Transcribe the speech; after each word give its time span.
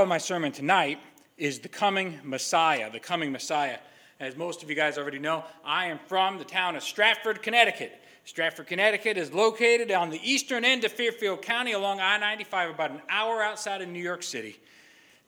Of 0.00 0.08
my 0.08 0.16
sermon 0.16 0.50
tonight 0.50 0.98
is 1.36 1.58
the 1.58 1.68
coming 1.68 2.20
Messiah, 2.24 2.90
the 2.90 2.98
coming 2.98 3.30
Messiah. 3.30 3.76
As 4.18 4.34
most 4.34 4.62
of 4.62 4.70
you 4.70 4.74
guys 4.74 4.96
already 4.96 5.18
know, 5.18 5.44
I 5.62 5.88
am 5.88 5.98
from 6.06 6.38
the 6.38 6.44
town 6.44 6.74
of 6.74 6.82
Stratford, 6.82 7.42
Connecticut. 7.42 8.00
Stratford, 8.24 8.66
Connecticut 8.66 9.18
is 9.18 9.30
located 9.34 9.92
on 9.92 10.08
the 10.08 10.18
eastern 10.22 10.64
end 10.64 10.84
of 10.84 10.92
Fairfield 10.92 11.42
County 11.42 11.72
along 11.72 12.00
I 12.00 12.16
95, 12.16 12.70
about 12.70 12.92
an 12.92 13.02
hour 13.10 13.42
outside 13.42 13.82
of 13.82 13.90
New 13.90 14.02
York 14.02 14.22
City. 14.22 14.58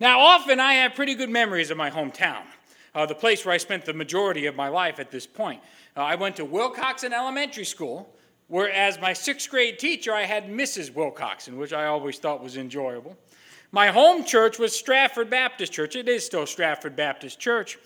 Now, 0.00 0.20
often 0.20 0.58
I 0.58 0.72
have 0.74 0.94
pretty 0.94 1.16
good 1.16 1.30
memories 1.30 1.70
of 1.70 1.76
my 1.76 1.90
hometown, 1.90 2.42
uh, 2.94 3.04
the 3.04 3.14
place 3.14 3.44
where 3.44 3.54
I 3.54 3.58
spent 3.58 3.84
the 3.84 3.92
majority 3.92 4.46
of 4.46 4.56
my 4.56 4.68
life 4.68 4.98
at 4.98 5.10
this 5.10 5.26
point. 5.26 5.60
Uh, 5.94 6.00
I 6.00 6.14
went 6.14 6.36
to 6.36 6.46
Wilcoxson 6.46 7.12
Elementary 7.12 7.66
School, 7.66 8.10
where 8.48 8.72
as 8.72 8.98
my 8.98 9.12
sixth 9.12 9.50
grade 9.50 9.78
teacher, 9.78 10.14
I 10.14 10.22
had 10.22 10.48
Mrs. 10.48 10.90
Wilcoxon, 10.90 11.58
which 11.58 11.74
I 11.74 11.88
always 11.88 12.18
thought 12.18 12.42
was 12.42 12.56
enjoyable. 12.56 13.18
My 13.74 13.86
home 13.86 14.22
church 14.22 14.58
was 14.58 14.76
Stratford 14.76 15.30
Baptist 15.30 15.72
Church. 15.72 15.96
It 15.96 16.06
is 16.06 16.26
still 16.26 16.44
Stratford 16.44 16.94
Baptist 16.94 17.40
Church. 17.40 17.78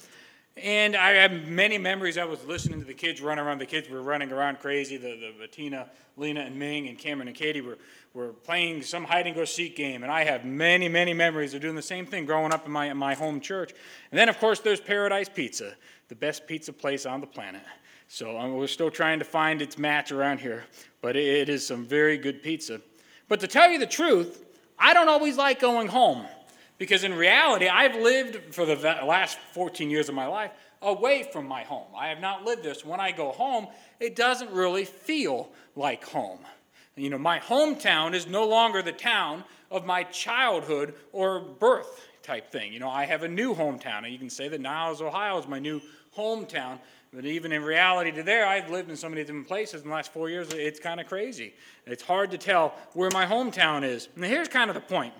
And 0.56 0.96
I 0.96 1.10
have 1.10 1.46
many 1.46 1.78
memories. 1.78 2.18
I 2.18 2.24
was 2.24 2.44
listening 2.44 2.80
to 2.80 2.84
the 2.84 2.92
kids 2.92 3.20
run 3.20 3.38
around. 3.38 3.58
The 3.58 3.66
kids 3.66 3.88
were 3.88 4.02
running 4.02 4.32
around 4.32 4.58
crazy. 4.58 4.96
The, 4.96 5.10
the, 5.10 5.34
the 5.42 5.46
Tina, 5.46 5.88
Lena, 6.16 6.40
and 6.40 6.58
Ming, 6.58 6.88
and 6.88 6.98
Cameron 6.98 7.28
and 7.28 7.36
Katie 7.36 7.60
were, 7.60 7.78
were 8.14 8.30
playing 8.32 8.82
some 8.82 9.04
hide 9.04 9.28
and 9.28 9.36
go 9.36 9.44
seek 9.44 9.76
game. 9.76 10.02
And 10.02 10.10
I 10.10 10.24
have 10.24 10.44
many, 10.44 10.88
many 10.88 11.14
memories 11.14 11.54
of 11.54 11.60
doing 11.60 11.76
the 11.76 11.82
same 11.82 12.04
thing 12.04 12.26
growing 12.26 12.52
up 12.52 12.66
in 12.66 12.72
my, 12.72 12.86
in 12.86 12.96
my 12.96 13.14
home 13.14 13.40
church. 13.40 13.72
And 14.10 14.18
then, 14.18 14.28
of 14.28 14.40
course, 14.40 14.58
there's 14.58 14.80
Paradise 14.80 15.28
Pizza, 15.28 15.74
the 16.08 16.16
best 16.16 16.48
pizza 16.48 16.72
place 16.72 17.06
on 17.06 17.20
the 17.20 17.28
planet. 17.28 17.62
So 18.08 18.36
um, 18.36 18.54
we're 18.54 18.66
still 18.66 18.90
trying 18.90 19.20
to 19.20 19.24
find 19.24 19.62
its 19.62 19.78
match 19.78 20.10
around 20.10 20.40
here. 20.40 20.64
But 21.00 21.14
it 21.14 21.48
is 21.48 21.64
some 21.64 21.84
very 21.84 22.18
good 22.18 22.42
pizza. 22.42 22.80
But 23.28 23.38
to 23.38 23.46
tell 23.46 23.70
you 23.70 23.78
the 23.78 23.86
truth, 23.86 24.45
I 24.78 24.94
don't 24.94 25.08
always 25.08 25.36
like 25.36 25.60
going 25.60 25.88
home 25.88 26.26
because 26.78 27.04
in 27.04 27.14
reality, 27.14 27.68
I've 27.68 27.96
lived 27.96 28.54
for 28.54 28.66
the 28.66 28.76
last 28.76 29.38
14 29.52 29.90
years 29.90 30.08
of 30.08 30.14
my 30.14 30.26
life 30.26 30.50
away 30.82 31.22
from 31.32 31.46
my 31.46 31.62
home. 31.62 31.86
I 31.96 32.08
have 32.08 32.20
not 32.20 32.44
lived 32.44 32.62
this. 32.62 32.84
When 32.84 33.00
I 33.00 33.12
go 33.12 33.32
home, 33.32 33.68
it 34.00 34.14
doesn't 34.14 34.50
really 34.50 34.84
feel 34.84 35.50
like 35.74 36.04
home. 36.04 36.40
You 36.96 37.10
know, 37.10 37.18
my 37.18 37.38
hometown 37.38 38.14
is 38.14 38.26
no 38.26 38.46
longer 38.46 38.80
the 38.82 38.92
town 38.92 39.44
of 39.70 39.84
my 39.84 40.04
childhood 40.04 40.94
or 41.12 41.40
birth 41.40 42.06
type 42.22 42.50
thing. 42.50 42.72
You 42.72 42.80
know, 42.80 42.88
I 42.88 43.04
have 43.04 43.22
a 43.22 43.28
new 43.28 43.54
hometown, 43.54 44.04
and 44.04 44.12
you 44.12 44.18
can 44.18 44.30
say 44.30 44.48
that 44.48 44.60
Niles, 44.60 45.02
Ohio 45.02 45.38
is 45.38 45.46
my 45.46 45.58
new 45.58 45.80
hometown. 46.16 46.78
But 47.16 47.24
even 47.24 47.50
in 47.50 47.62
reality 47.62 48.12
to 48.12 48.22
there, 48.22 48.46
I've 48.46 48.68
lived 48.68 48.90
in 48.90 48.96
so 48.96 49.08
many 49.08 49.22
different 49.22 49.48
places 49.48 49.80
in 49.80 49.88
the 49.88 49.94
last 49.94 50.12
four 50.12 50.28
years, 50.28 50.52
it's 50.52 50.78
kind 50.78 51.00
of 51.00 51.06
crazy. 51.06 51.54
It's 51.86 52.02
hard 52.02 52.30
to 52.32 52.38
tell 52.38 52.74
where 52.92 53.08
my 53.10 53.24
hometown 53.24 53.84
is. 53.84 54.10
And 54.16 54.24
here's 54.26 54.48
kind 54.48 54.68
of 54.68 54.74
the 54.74 54.82
point 54.82 55.14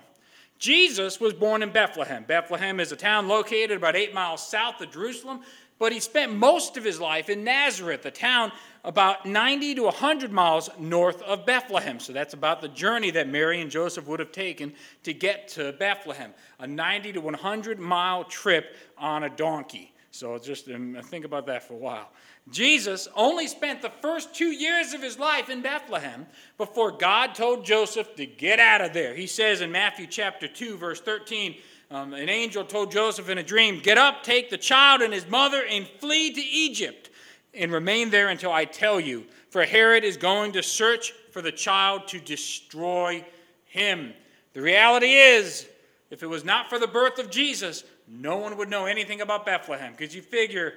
Jesus 0.59 1.19
was 1.19 1.33
born 1.33 1.63
in 1.63 1.71
Bethlehem. 1.71 2.23
Bethlehem 2.23 2.79
is 2.79 2.91
a 2.91 2.95
town 2.95 3.27
located 3.27 3.71
about 3.71 3.95
eight 3.95 4.13
miles 4.13 4.47
south 4.47 4.79
of 4.79 4.91
Jerusalem, 4.91 5.41
but 5.79 5.91
he 5.91 5.99
spent 5.99 6.31
most 6.31 6.77
of 6.77 6.83
his 6.83 6.99
life 6.99 7.31
in 7.31 7.43
Nazareth, 7.43 8.05
a 8.05 8.11
town 8.11 8.51
about 8.83 9.25
90 9.25 9.73
to 9.75 9.83
100 9.85 10.31
miles 10.31 10.69
north 10.77 11.23
of 11.23 11.47
Bethlehem. 11.47 11.99
So 11.99 12.13
that's 12.13 12.35
about 12.35 12.61
the 12.61 12.69
journey 12.69 13.09
that 13.09 13.27
Mary 13.27 13.59
and 13.59 13.71
Joseph 13.71 14.05
would 14.05 14.19
have 14.19 14.31
taken 14.31 14.73
to 15.01 15.15
get 15.15 15.47
to 15.49 15.73
Bethlehem 15.73 16.35
a 16.59 16.67
90 16.67 17.13
to 17.13 17.21
100 17.21 17.79
mile 17.79 18.23
trip 18.23 18.75
on 18.99 19.23
a 19.23 19.31
donkey. 19.31 19.93
So 20.17 20.39
just 20.39 20.67
um, 20.69 20.97
think 21.03 21.25
about 21.25 21.45
that 21.45 21.67
for 21.67 21.75
a 21.75 21.77
while. 21.77 22.09
Jesus 22.49 23.07
only 23.15 23.45
spent 23.45 23.83
the 23.83 23.91
first 24.01 24.33
two 24.33 24.49
years 24.49 24.93
of 24.93 25.01
his 25.03 25.19
life 25.19 25.47
in 25.47 25.61
Bethlehem 25.61 26.25
before 26.57 26.91
God 26.91 27.35
told 27.35 27.63
Joseph 27.63 28.15
to 28.15 28.25
get 28.25 28.59
out 28.59 28.81
of 28.81 28.93
there. 28.93 29.13
He 29.13 29.27
says 29.27 29.61
in 29.61 29.71
Matthew 29.71 30.07
chapter 30.07 30.47
2, 30.47 30.75
verse 30.75 31.01
13, 31.01 31.57
um, 31.91 32.15
an 32.15 32.29
angel 32.29 32.63
told 32.63 32.91
Joseph 32.91 33.29
in 33.29 33.37
a 33.37 33.43
dream, 33.43 33.79
Get 33.79 33.99
up, 33.99 34.23
take 34.23 34.49
the 34.49 34.57
child 34.57 35.01
and 35.01 35.13
his 35.13 35.27
mother, 35.27 35.63
and 35.69 35.87
flee 35.99 36.33
to 36.33 36.41
Egypt, 36.41 37.11
and 37.53 37.71
remain 37.71 38.09
there 38.09 38.29
until 38.29 38.51
I 38.51 38.65
tell 38.65 38.99
you. 38.99 39.25
For 39.51 39.65
Herod 39.65 40.03
is 40.03 40.17
going 40.17 40.53
to 40.53 40.63
search 40.63 41.11
for 41.31 41.43
the 41.43 41.51
child 41.51 42.07
to 42.07 42.19
destroy 42.19 43.23
him. 43.65 44.13
The 44.53 44.61
reality 44.61 45.13
is, 45.13 45.67
if 46.09 46.23
it 46.23 46.27
was 46.27 46.43
not 46.43 46.69
for 46.69 46.79
the 46.79 46.87
birth 46.87 47.19
of 47.19 47.29
Jesus, 47.29 47.83
no 48.07 48.37
one 48.37 48.57
would 48.57 48.69
know 48.69 48.85
anything 48.85 49.21
about 49.21 49.45
Bethlehem 49.45 49.93
because 49.95 50.15
you 50.15 50.21
figure 50.21 50.73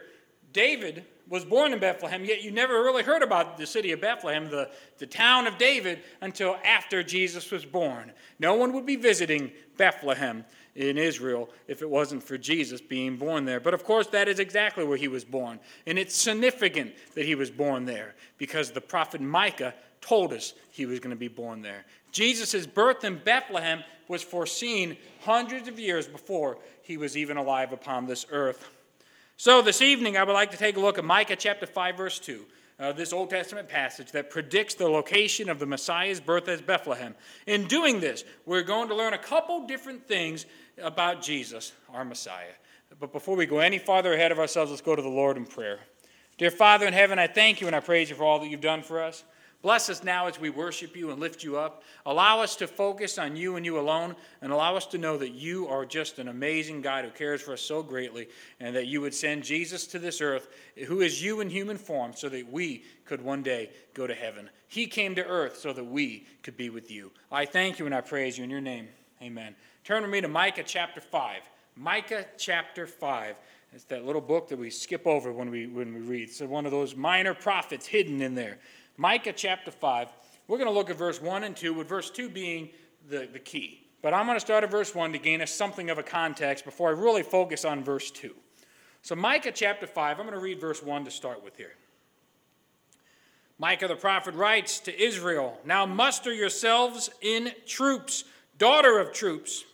David 0.53 1.05
was 1.29 1.45
born 1.45 1.73
in 1.73 1.79
Bethlehem, 1.79 2.25
yet 2.25 2.43
you 2.43 2.51
never 2.51 2.83
really 2.83 3.05
heard 3.05 3.23
about 3.23 3.57
the 3.57 3.67
city 3.67 3.93
of 3.93 4.01
Bethlehem, 4.01 4.51
the, 4.51 4.69
the 4.99 5.07
town 5.07 5.47
of 5.47 5.59
David, 5.59 6.01
until 6.21 6.57
after 6.65 7.05
Jesus 7.05 7.53
was 7.53 7.65
born. 7.65 8.11
No 8.41 8.55
one 8.55 8.73
would 8.73 8.85
be 8.85 8.97
visiting 8.97 9.53
Bethlehem 9.77 10.45
in 10.75 10.99
Israel 10.99 11.49
if 11.69 11.83
it 11.83 11.89
wasn't 11.89 12.23
for 12.23 12.37
Jesus 12.37 12.81
being 12.81 13.17
born 13.17 13.45
there. 13.45 13.61
But 13.61 13.75
of 13.75 13.85
course, 13.85 14.09
that 14.09 14.27
is 14.27 14.41
exactly 14.41 14.83
where 14.83 14.97
he 14.97 15.09
was 15.09 15.25
born. 15.25 15.61
And 15.87 15.99
it's 15.99 16.17
significant 16.17 16.95
that 17.15 17.25
he 17.25 17.37
was 17.37 17.51
born 17.51 17.85
there 17.85 18.17
because 18.37 18.73
the 18.73 18.81
prophet 18.81 19.21
Micah 19.21 19.75
told 20.01 20.33
us 20.33 20.55
he 20.71 20.87
was 20.87 21.01
going 21.01 21.11
to 21.11 21.17
be 21.17 21.29
born 21.29 21.63
there. 21.63 21.85
Jesus' 22.13 22.67
birth 22.67 23.05
in 23.05 23.17
Bethlehem 23.17 23.85
was 24.09 24.23
foreseen 24.23 24.97
hundreds 25.21 25.69
of 25.69 25.79
years 25.79 26.09
before 26.09 26.59
he 26.83 26.97
was 26.97 27.17
even 27.17 27.37
alive 27.37 27.73
upon 27.73 28.07
this 28.07 28.27
earth. 28.31 28.69
So, 29.37 29.63
this 29.63 29.81
evening, 29.81 30.17
I 30.17 30.25
would 30.25 30.33
like 30.33 30.51
to 30.51 30.57
take 30.57 30.77
a 30.77 30.81
look 30.81 30.99
at 30.99 31.05
Micah 31.05 31.37
chapter 31.37 31.65
5, 31.65 31.97
verse 31.97 32.19
2, 32.19 32.45
uh, 32.79 32.93
this 32.93 33.13
Old 33.13 33.31
Testament 33.31 33.69
passage 33.69 34.13
that 34.13 34.29
predicts 34.29 34.75
the 34.75 34.89
location 34.89 35.49
of 35.49 35.59
the 35.59 35.67
Messiah's 35.67 36.21
birth 36.21 36.49
as 36.49 36.61
Bethlehem. 36.61 37.15
In 37.47 37.67
doing 37.67 38.01
this, 38.01 38.25
we're 38.45 38.63
going 38.63 38.89
to 38.89 38.95
learn 38.95 39.15
a 39.15 39.19
couple 39.19 39.67
different 39.67 40.07
things 40.07 40.45
about 40.83 41.23
Jesus, 41.23 41.73
our 41.95 42.05
Messiah. 42.05 42.53
But 42.99 43.13
before 43.13 43.37
we 43.37 43.47
go 43.47 43.61
any 43.61 43.79
farther 43.79 44.13
ahead 44.13 44.33
of 44.33 44.39
ourselves, 44.39 44.71
let's 44.71 44.83
go 44.83 44.97
to 44.97 45.03
the 45.03 45.09
Lord 45.09 45.37
in 45.37 45.47
prayer. 45.47 45.79
Dear 46.37 46.51
Father 46.51 46.87
in 46.87 46.93
heaven, 46.93 47.19
I 47.19 47.27
thank 47.27 47.61
you 47.61 47.67
and 47.67 47.77
I 47.77 47.81
praise 47.81 48.11
you 48.11 48.17
for 48.17 48.25
all 48.25 48.41
that 48.41 48.49
you've 48.49 48.61
done 48.61 48.83
for 48.83 49.03
us. 49.03 49.25
Bless 49.63 49.91
us 49.91 50.03
now 50.03 50.27
as 50.27 50.41
we 50.41 50.49
worship 50.49 50.97
you 50.97 51.11
and 51.11 51.21
lift 51.21 51.45
you 51.45 51.59
up. 51.59 51.83
Allow 52.07 52.41
us 52.41 52.57
to 52.57 52.67
focus 52.67 53.19
on 53.19 53.37
you 53.37 53.57
and 53.57 53.67
you 53.67 53.79
alone, 53.79 54.17
and 54.41 54.53
allow 54.53 54.75
us 54.75 54.87
to 54.87 54.99
know 54.99 55.19
that 55.19 55.33
you 55.33 55.69
are 55.69 55.85
just 55.85 56.19
an 56.19 56.29
amazing 56.29 56.81
God 56.81 57.05
who 57.05 57.11
cares 57.11 57.43
for 57.43 57.53
us 57.53 57.61
so 57.61 57.83
greatly, 57.83 58.29
and 58.59 58.75
that 58.75 58.87
you 58.87 59.03
would 59.03 59.13
send 59.13 59.45
Jesus 59.45 59.87
to 59.89 59.99
this 59.99 60.23
earth, 60.23 60.49
who 60.87 61.03
is 61.03 61.23
you 61.23 61.41
in 61.41 61.51
human 61.51 61.77
form, 61.77 62.13
so 62.15 62.31
that 62.31 62.51
we 62.51 62.85
could 63.05 63.21
one 63.21 63.43
day 63.43 63.71
go 63.93 64.07
to 64.07 64.15
heaven. 64.15 64.49
He 64.67 64.87
came 64.87 65.15
to 65.17 65.27
earth 65.27 65.59
so 65.59 65.75
that 65.75 65.85
we 65.85 66.27
could 66.43 66.57
be 66.57 66.71
with 66.71 66.91
you. 66.91 67.11
I 67.31 67.45
thank 67.45 67.79
you 67.79 67.87
and 67.87 67.95
I 67.95 68.01
praise 68.01 68.39
you 68.39 68.45
in 68.45 68.51
your 68.51 68.61
name. 68.63 68.89
Amen. 69.21 69.55
Turn 69.85 70.03
with 70.03 70.11
me 70.11 70.23
to 70.23 70.29
Micah 70.29 70.63
chapter 70.65 71.01
5. 71.01 71.43
Micah 71.77 72.25
chapter 72.39 72.87
5. 72.87 73.37
It's 73.73 73.85
that 73.85 74.05
little 74.05 74.21
book 74.21 74.49
that 74.49 74.59
we 74.59 74.71
skip 74.71 75.07
over 75.07 75.33
when 75.33 75.51
we, 75.51 75.67
when 75.67 75.95
we 75.95 76.01
read. 76.01 76.31
So, 76.31 76.47
one 76.47 76.67
of 76.67 76.73
those 76.73 76.97
minor 76.97 77.35
prophets 77.35 77.87
hidden 77.87 78.21
in 78.21 78.35
there. 78.35 78.59
Micah 78.97 79.33
chapter 79.33 79.71
5. 79.71 80.09
We're 80.49 80.59
going 80.59 80.69
to 80.69 80.75
look 80.75 80.91
at 80.91 80.97
verse 80.97 81.23
1 81.23 81.45
and 81.45 81.57
2, 81.57 81.75
with 81.75 81.89
verse 81.89 82.11
2 82.11 82.29
being 82.29 82.71
the, 83.09 83.29
the 83.33 83.39
key. 83.39 83.87
But 84.03 84.15
I'm 84.15 84.27
going 84.27 84.37
to 84.37 84.41
start 84.41 84.65
at 84.65 84.71
verse 84.71 84.95
1 84.95 85.13
to 85.13 85.19
gain 85.19 85.41
us 85.41 85.53
something 85.53 85.91
of 85.91 85.99
a 85.99 86.03
context 86.03 86.65
before 86.65 86.89
I 86.89 86.93
really 86.93 87.23
focus 87.23 87.65
on 87.65 87.85
verse 87.85 88.11
2. 88.11 88.35
So, 89.03 89.15
Micah 89.15 89.53
chapter 89.53 89.87
5, 89.87 90.19
I'm 90.19 90.27
going 90.27 90.37
to 90.37 90.43
read 90.43 90.61
verse 90.61 90.83
1 90.83 91.05
to 91.05 91.11
start 91.11 91.45
with 91.45 91.57
here. 91.57 91.75
Micah 93.61 93.89
the 93.89 93.95
prophet 93.95 94.35
writes 94.35 94.81
to 94.81 95.03
Israel 95.03 95.59
Now 95.67 95.85
muster 95.85 96.33
yourselves 96.33 97.11
in 97.21 97.53
troops, 97.67 98.25
daughter 98.57 98.99
of 98.99 99.13
troops. 99.13 99.65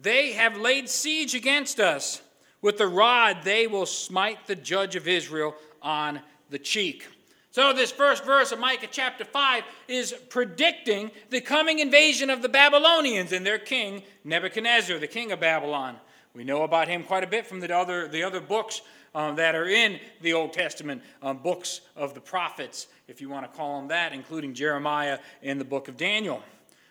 They 0.00 0.32
have 0.32 0.58
laid 0.58 0.88
siege 0.88 1.34
against 1.34 1.80
us. 1.80 2.20
With 2.62 2.76
the 2.76 2.88
rod 2.88 3.38
they 3.42 3.66
will 3.66 3.86
smite 3.86 4.46
the 4.46 4.54
judge 4.54 4.96
of 4.96 5.08
Israel 5.08 5.54
on 5.80 6.20
the 6.50 6.58
cheek. 6.58 7.06
So, 7.52 7.72
this 7.72 7.90
first 7.90 8.24
verse 8.24 8.52
of 8.52 8.60
Micah 8.60 8.86
chapter 8.88 9.24
5 9.24 9.64
is 9.88 10.12
predicting 10.28 11.10
the 11.30 11.40
coming 11.40 11.80
invasion 11.80 12.30
of 12.30 12.42
the 12.42 12.48
Babylonians 12.48 13.32
and 13.32 13.44
their 13.44 13.58
king, 13.58 14.04
Nebuchadnezzar, 14.22 14.98
the 14.98 15.08
king 15.08 15.32
of 15.32 15.40
Babylon. 15.40 15.96
We 16.32 16.44
know 16.44 16.62
about 16.62 16.86
him 16.86 17.02
quite 17.02 17.24
a 17.24 17.26
bit 17.26 17.44
from 17.44 17.58
the 17.58 17.74
other, 17.76 18.06
the 18.06 18.22
other 18.22 18.40
books 18.40 18.82
um, 19.16 19.34
that 19.34 19.56
are 19.56 19.66
in 19.66 19.98
the 20.20 20.32
Old 20.32 20.52
Testament, 20.52 21.02
um, 21.22 21.38
books 21.38 21.80
of 21.96 22.14
the 22.14 22.20
prophets, 22.20 22.86
if 23.08 23.20
you 23.20 23.28
want 23.28 23.50
to 23.50 23.56
call 23.58 23.80
them 23.80 23.88
that, 23.88 24.12
including 24.12 24.54
Jeremiah 24.54 25.18
and 25.42 25.60
the 25.60 25.64
book 25.64 25.88
of 25.88 25.96
Daniel. 25.96 26.44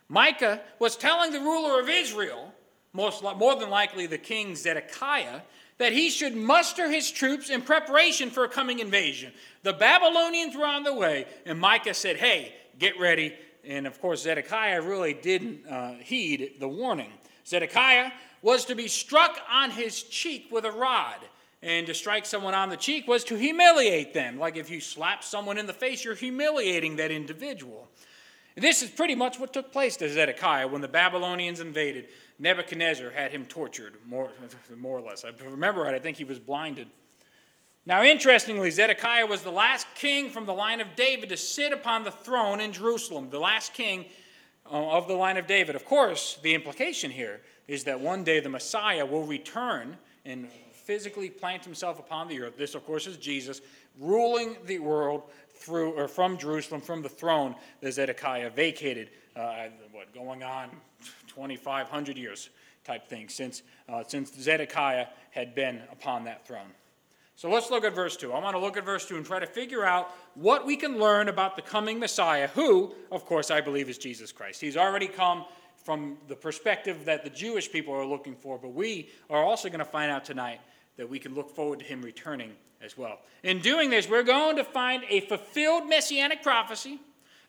Micah 0.10 0.60
was 0.78 0.98
telling 0.98 1.32
the 1.32 1.40
ruler 1.40 1.80
of 1.80 1.88
Israel, 1.88 2.54
most, 2.92 3.24
more 3.24 3.56
than 3.56 3.70
likely 3.70 4.08
the 4.08 4.18
king 4.18 4.58
Zedekiah, 4.58 5.40
that 5.80 5.94
he 5.94 6.10
should 6.10 6.36
muster 6.36 6.90
his 6.90 7.10
troops 7.10 7.50
in 7.50 7.62
preparation 7.62 8.30
for 8.30 8.44
a 8.44 8.50
coming 8.50 8.80
invasion. 8.80 9.34
The 9.64 9.74
Babylonians 9.74 10.56
were 10.56 10.66
on 10.66 10.84
the 10.84 10.94
way, 10.94 11.26
and 11.46 11.60
Micah 11.60 11.94
said, 11.94 12.18
Hey, 12.18 12.54
get 12.78 13.00
ready. 13.00 13.34
And 13.66 13.88
of 13.88 14.00
course, 14.00 14.24
Zedekiah 14.24 14.82
really 14.82 15.14
didn't 15.14 15.68
uh, 15.68 15.96
heed 15.96 16.56
the 16.60 16.68
warning. 16.68 17.12
Zedekiah 17.46 18.12
was 18.42 18.66
to 18.66 18.76
be 18.76 18.88
struck 18.88 19.38
on 19.52 19.72
his 19.72 20.04
cheek 20.04 20.48
with 20.52 20.66
a 20.66 20.72
rod. 20.72 21.18
And 21.62 21.86
to 21.88 21.94
strike 21.94 22.26
someone 22.26 22.54
on 22.54 22.70
the 22.70 22.78
cheek 22.78 23.06
was 23.06 23.26
to 23.26 23.36
humiliate 23.36 24.14
them. 24.14 24.40
Like 24.40 24.56
if 24.56 24.70
you 24.70 24.80
slap 24.80 25.26
someone 25.26 25.58
in 25.58 25.68
the 25.68 25.74
face, 25.74 26.06
you're 26.06 26.16
humiliating 26.16 26.96
that 26.98 27.12
individual. 27.12 27.90
This 28.56 28.82
is 28.82 28.90
pretty 28.90 29.16
much 29.16 29.40
what 29.40 29.54
took 29.54 29.72
place 29.72 29.98
to 29.98 30.10
Zedekiah 30.10 30.68
when 30.68 30.82
the 30.82 30.88
Babylonians 30.88 31.60
invaded. 31.60 32.08
Nebuchadnezzar 32.40 33.12
had 33.12 33.32
him 33.32 33.46
tortured, 33.46 33.96
more, 34.06 34.32
more 34.78 34.98
or 34.98 35.02
less. 35.02 35.26
I 35.26 35.32
remember 35.44 35.82
right, 35.82 35.94
I 35.94 36.00
think 36.00 36.18
he 36.18 36.24
was 36.24 36.40
blinded. 36.40 36.88
Now, 37.86 38.04
interestingly, 38.04 38.72
Zedekiah 38.72 39.26
was 39.26 39.42
the 39.42 39.52
last 39.52 39.88
king 39.96 40.30
from 40.30 40.46
the 40.46 40.54
line 40.54 40.80
of 40.80 40.96
David 40.96 41.30
to 41.30 41.38
sit 41.38 41.74
upon 41.74 42.04
the 42.04 42.12
throne 42.12 42.60
in 42.62 42.72
Jerusalem, 42.72 43.30
the 43.30 43.40
last 43.40 43.74
king 43.74 44.06
uh, 44.66 44.92
of 44.92 45.08
the 45.08 45.14
line 45.14 45.38
of 45.38 45.48
David. 45.48 45.76
Of 45.76 45.86
course, 45.86 46.38
the 46.44 46.54
implication 46.54 47.12
here 47.12 47.42
is 47.68 47.84
that 47.86 48.00
one 48.00 48.24
day 48.24 48.40
the 48.40 48.50
Messiah 48.50 49.06
will 49.06 49.24
return 49.24 49.98
and 50.26 50.50
physically 50.72 51.30
plant 51.30 51.64
himself 51.64 52.00
upon 52.00 52.28
the 52.28 52.42
earth. 52.42 52.58
This, 52.58 52.76
of 52.76 52.86
course, 52.86 53.08
is 53.08 53.18
Jesus 53.18 53.62
ruling 54.00 54.58
the 54.66 54.80
world 54.80 55.24
through 55.50 55.92
or 55.92 56.08
from 56.08 56.38
Jerusalem, 56.38 56.82
from 56.82 57.02
the 57.02 57.10
throne 57.10 57.56
that 57.82 57.94
Zedekiah 57.94 58.50
vacated. 58.50 59.10
Uh, 59.36 59.68
what 59.92 60.14
going 60.14 60.44
on 60.44 60.70
2,500 61.40 62.18
years 62.18 62.50
type 62.84 63.08
thing 63.08 63.30
since 63.30 63.64
uh, 63.88 64.04
since 64.06 64.34
Zedekiah 64.34 65.08
had 65.32 65.56
been 65.56 65.82
upon 65.92 66.26
that 66.26 66.46
throne. 66.46 66.72
So 67.36 67.50
let's 67.50 67.72
look 67.72 67.86
at 67.86 67.96
verse 67.96 68.18
2. 68.18 68.34
I 68.34 68.40
want 68.40 68.56
to 68.56 68.60
look 68.60 68.76
at 68.76 68.84
verse 68.84 69.08
2 69.08 69.16
and 69.16 69.26
try 69.26 69.40
to 69.40 69.48
figure 69.48 69.86
out 69.86 70.12
what 70.36 70.66
we 70.66 70.76
can 70.76 71.00
learn 71.00 71.30
about 71.30 71.56
the 71.56 71.62
coming 71.62 71.98
Messiah, 71.98 72.50
who, 72.50 72.94
of 73.10 73.26
course, 73.26 73.50
I 73.50 73.62
believe 73.62 73.88
is 73.88 73.98
Jesus 73.98 74.34
Christ. 74.34 74.60
He's 74.60 74.76
already 74.76 75.08
come 75.08 75.46
from 75.78 76.18
the 76.28 76.36
perspective 76.36 77.06
that 77.06 77.24
the 77.24 77.30
Jewish 77.30 77.72
people 77.72 77.94
are 77.94 78.06
looking 78.06 78.36
for, 78.36 78.58
but 78.58 78.74
we 78.74 79.08
are 79.30 79.42
also 79.42 79.70
going 79.70 79.80
to 79.80 79.86
find 79.86 80.12
out 80.12 80.26
tonight 80.26 80.60
that 80.98 81.10
we 81.10 81.18
can 81.20 81.34
look 81.34 81.50
forward 81.56 81.80
to 81.80 81.86
him 81.86 82.02
returning 82.02 82.52
as 82.82 82.98
well. 82.98 83.20
In 83.44 83.60
doing 83.60 83.90
this, 83.90 84.10
we're 84.10 84.24
going 84.24 84.58
to 84.58 84.66
find 84.66 85.06
a 85.10 85.22
fulfilled 85.22 85.88
messianic 85.88 86.44
prophecy, 86.44 87.00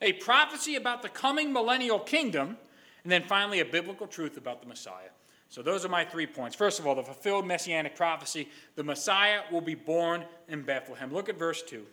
a 0.00 0.12
prophecy 0.12 0.76
about 0.76 1.02
the 1.02 1.08
coming 1.08 1.52
millennial 1.52 1.98
kingdom, 1.98 2.56
and 3.02 3.12
then 3.12 3.22
finally 3.22 3.60
a 3.60 3.64
biblical 3.64 4.06
truth 4.06 4.36
about 4.36 4.60
the 4.60 4.68
Messiah. 4.68 5.10
So, 5.48 5.62
those 5.62 5.84
are 5.84 5.88
my 5.88 6.04
three 6.04 6.26
points. 6.26 6.54
First 6.54 6.78
of 6.78 6.86
all, 6.86 6.94
the 6.94 7.02
fulfilled 7.02 7.44
messianic 7.44 7.96
prophecy 7.96 8.48
the 8.76 8.84
Messiah 8.84 9.40
will 9.50 9.60
be 9.60 9.74
born 9.74 10.24
in 10.48 10.62
Bethlehem. 10.62 11.12
Look 11.12 11.28
at 11.28 11.38
verse 11.38 11.62
2. 11.62 11.84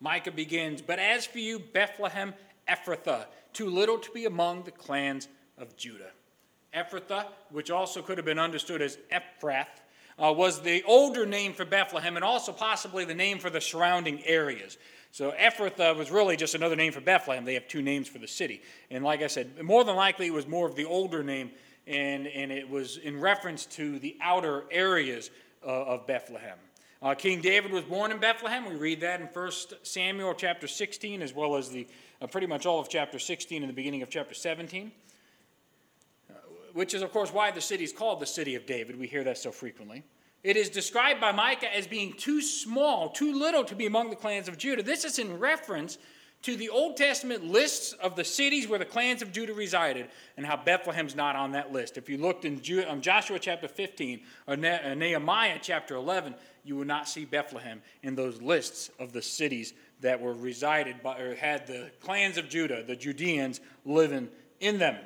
Micah 0.00 0.32
begins, 0.32 0.80
But 0.80 0.98
as 0.98 1.26
for 1.26 1.38
you, 1.38 1.58
Bethlehem 1.58 2.34
Ephrathah, 2.68 3.26
too 3.52 3.68
little 3.68 3.98
to 3.98 4.10
be 4.10 4.24
among 4.24 4.62
the 4.64 4.70
clans 4.70 5.28
of 5.58 5.76
Judah. 5.76 6.10
Ephrathah, 6.74 7.26
which 7.50 7.70
also 7.70 8.02
could 8.02 8.18
have 8.18 8.24
been 8.24 8.38
understood 8.38 8.82
as 8.82 8.98
Ephrath, 9.12 9.82
uh, 10.22 10.32
was 10.32 10.62
the 10.62 10.82
older 10.84 11.26
name 11.26 11.52
for 11.52 11.64
Bethlehem 11.64 12.16
and 12.16 12.24
also 12.24 12.52
possibly 12.52 13.04
the 13.04 13.14
name 13.14 13.38
for 13.38 13.50
the 13.50 13.60
surrounding 13.60 14.24
areas. 14.24 14.78
So 15.10 15.32
Ephrathah 15.32 15.96
was 15.96 16.10
really 16.10 16.36
just 16.36 16.54
another 16.54 16.74
name 16.74 16.92
for 16.92 17.00
Bethlehem. 17.00 17.44
They 17.44 17.54
have 17.54 17.68
two 17.68 17.82
names 17.82 18.08
for 18.08 18.18
the 18.18 18.26
city. 18.26 18.62
And 18.90 19.04
like 19.04 19.22
I 19.22 19.28
said, 19.28 19.62
more 19.62 19.84
than 19.84 19.94
likely 19.94 20.26
it 20.26 20.32
was 20.32 20.48
more 20.48 20.66
of 20.66 20.74
the 20.74 20.86
older 20.86 21.22
name, 21.22 21.52
and, 21.86 22.26
and 22.26 22.50
it 22.50 22.68
was 22.68 22.96
in 22.96 23.20
reference 23.20 23.64
to 23.66 23.98
the 24.00 24.16
outer 24.20 24.64
areas 24.72 25.30
uh, 25.64 25.68
of 25.70 26.06
Bethlehem. 26.06 26.58
Uh, 27.00 27.14
King 27.14 27.40
David 27.40 27.70
was 27.70 27.84
born 27.84 28.10
in 28.10 28.18
Bethlehem. 28.18 28.68
We 28.68 28.76
read 28.76 29.02
that 29.02 29.20
in 29.20 29.26
1 29.26 29.52
Samuel 29.82 30.34
chapter 30.34 30.66
16, 30.66 31.22
as 31.22 31.32
well 31.32 31.54
as 31.54 31.68
the, 31.68 31.86
uh, 32.20 32.26
pretty 32.26 32.46
much 32.46 32.66
all 32.66 32.80
of 32.80 32.88
chapter 32.88 33.18
16 33.18 33.62
and 33.62 33.68
the 33.68 33.74
beginning 33.74 34.02
of 34.02 34.10
chapter 34.10 34.34
17, 34.34 34.86
uh, 34.86 34.90
which 36.74 36.92
is, 36.92 37.02
of 37.02 37.12
course, 37.12 37.32
why 37.32 37.50
the 37.50 37.60
city 37.60 37.84
is 37.84 37.92
called 37.92 38.20
the 38.20 38.26
city 38.26 38.54
of 38.56 38.66
David. 38.66 38.98
We 38.98 39.06
hear 39.06 39.24
that 39.24 39.38
so 39.38 39.50
frequently. 39.50 40.04
It 40.42 40.58
is 40.58 40.68
described 40.68 41.20
by 41.20 41.32
Micah 41.32 41.74
as 41.74 41.86
being 41.86 42.12
too 42.12 42.42
small, 42.42 43.08
too 43.08 43.32
little 43.32 43.64
to 43.64 43.74
be 43.74 43.86
among 43.86 44.10
the 44.10 44.16
clans 44.16 44.46
of 44.46 44.58
Judah. 44.58 44.82
This 44.82 45.04
is 45.04 45.18
in 45.18 45.38
reference 45.38 45.96
to 46.42 46.56
the 46.56 46.68
Old 46.68 46.98
Testament 46.98 47.42
lists 47.44 47.94
of 47.94 48.16
the 48.16 48.24
cities 48.24 48.68
where 48.68 48.78
the 48.78 48.84
clans 48.84 49.22
of 49.22 49.32
Judah 49.32 49.54
resided 49.54 50.08
and 50.36 50.44
how 50.44 50.56
Bethlehem's 50.56 51.16
not 51.16 51.36
on 51.36 51.52
that 51.52 51.72
list. 51.72 51.96
If 51.96 52.10
you 52.10 52.18
looked 52.18 52.44
in 52.44 52.60
um, 52.86 53.00
Joshua 53.00 53.38
chapter 53.38 53.66
15 53.66 54.20
or 54.46 54.52
uh, 54.52 54.94
Nehemiah 54.94 55.58
chapter 55.62 55.94
11, 55.94 56.34
you 56.62 56.76
will 56.76 56.84
not 56.84 57.08
see 57.08 57.24
Bethlehem 57.24 57.80
in 58.02 58.14
those 58.14 58.42
lists 58.42 58.90
of 58.98 59.14
the 59.14 59.22
cities 59.22 59.72
that 60.02 60.20
were 60.20 60.34
resided 60.34 61.02
by 61.02 61.18
or 61.18 61.34
had 61.34 61.66
the 61.66 61.90
clans 62.00 62.36
of 62.36 62.50
Judah, 62.50 62.82
the 62.82 62.96
Judeans, 62.96 63.62
living 63.86 64.28
in 64.60 64.78
them. 64.78 64.96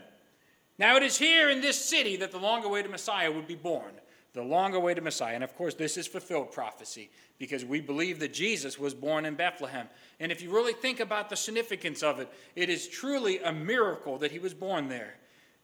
Now 0.79 0.97
it 0.97 1.03
is 1.03 1.19
here 1.19 1.51
in 1.51 1.61
this 1.61 1.83
city 1.83 2.17
that 2.17 2.31
the 2.31 2.39
long 2.39 2.65
awaited 2.65 2.91
Messiah 2.91 3.31
would 3.31 3.47
be 3.47 3.55
born 3.55 3.93
the 4.39 4.45
long 4.45 4.75
awaited 4.75 5.03
Messiah. 5.03 5.35
And 5.35 5.45
of 5.45 5.57
course, 5.57 5.75
this 5.75 5.97
is 5.97 6.07
fulfilled 6.07 6.53
prophecy 6.53 7.11
because 7.39 7.65
we 7.65 7.81
believe 7.81 8.21
that 8.21 8.33
Jesus 8.33 8.79
was 8.79 8.95
born 8.95 9.25
in 9.25 9.35
Bethlehem. 9.35 9.89
And 10.21 10.31
if 10.31 10.43
you 10.43 10.51
really 10.51 10.73
think 10.73 11.01
about 11.01 11.29
the 11.29 11.37
significance 11.37 12.03
of 12.03 12.21
it, 12.21 12.29
it 12.55 12.69
is 12.69 12.89
truly 12.89 13.41
a 13.41 13.53
miracle 13.53 14.19
that 14.19 14.31
he 14.31 14.39
was 14.39 14.55
born 14.55 14.89
there. 14.89 15.15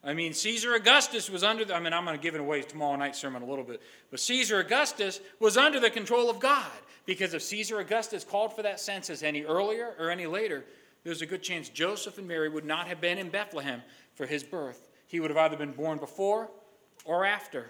I 0.02 0.12
mean, 0.12 0.34
Caesar 0.34 0.74
Augustus 0.74 1.30
was 1.30 1.42
under 1.42 1.64
the, 1.64 1.74
I 1.74 1.80
mean, 1.80 1.92
I'm 1.92 2.04
going 2.04 2.16
to 2.16 2.22
give 2.22 2.34
it 2.34 2.40
away 2.40 2.62
tomorrow 2.62 2.96
night's 2.96 3.18
sermon 3.18 3.42
a 3.42 3.46
little 3.46 3.64
bit, 3.64 3.80
but 4.10 4.20
Caesar 4.20 4.58
Augustus 4.58 5.20
was 5.40 5.56
under 5.56 5.80
the 5.80 5.88
control 5.88 6.28
of 6.28 6.40
God 6.40 6.70
because 7.06 7.32
if 7.32 7.42
Caesar 7.42 7.78
Augustus 7.78 8.22
called 8.22 8.54
for 8.54 8.62
that 8.62 8.80
census 8.80 9.22
any 9.22 9.44
earlier 9.44 9.94
or 9.98 10.10
any 10.10 10.26
later, 10.26 10.64
there's 11.04 11.22
a 11.22 11.26
good 11.26 11.42
chance 11.42 11.70
Joseph 11.70 12.18
and 12.18 12.28
Mary 12.28 12.50
would 12.50 12.66
not 12.66 12.86
have 12.88 13.00
been 13.00 13.18
in 13.18 13.30
Bethlehem 13.30 13.82
for 14.14 14.26
his 14.26 14.42
birth. 14.42 14.88
He 15.14 15.20
would 15.20 15.30
have 15.30 15.38
either 15.38 15.56
been 15.56 15.70
born 15.70 15.98
before 15.98 16.50
or 17.04 17.24
after. 17.24 17.66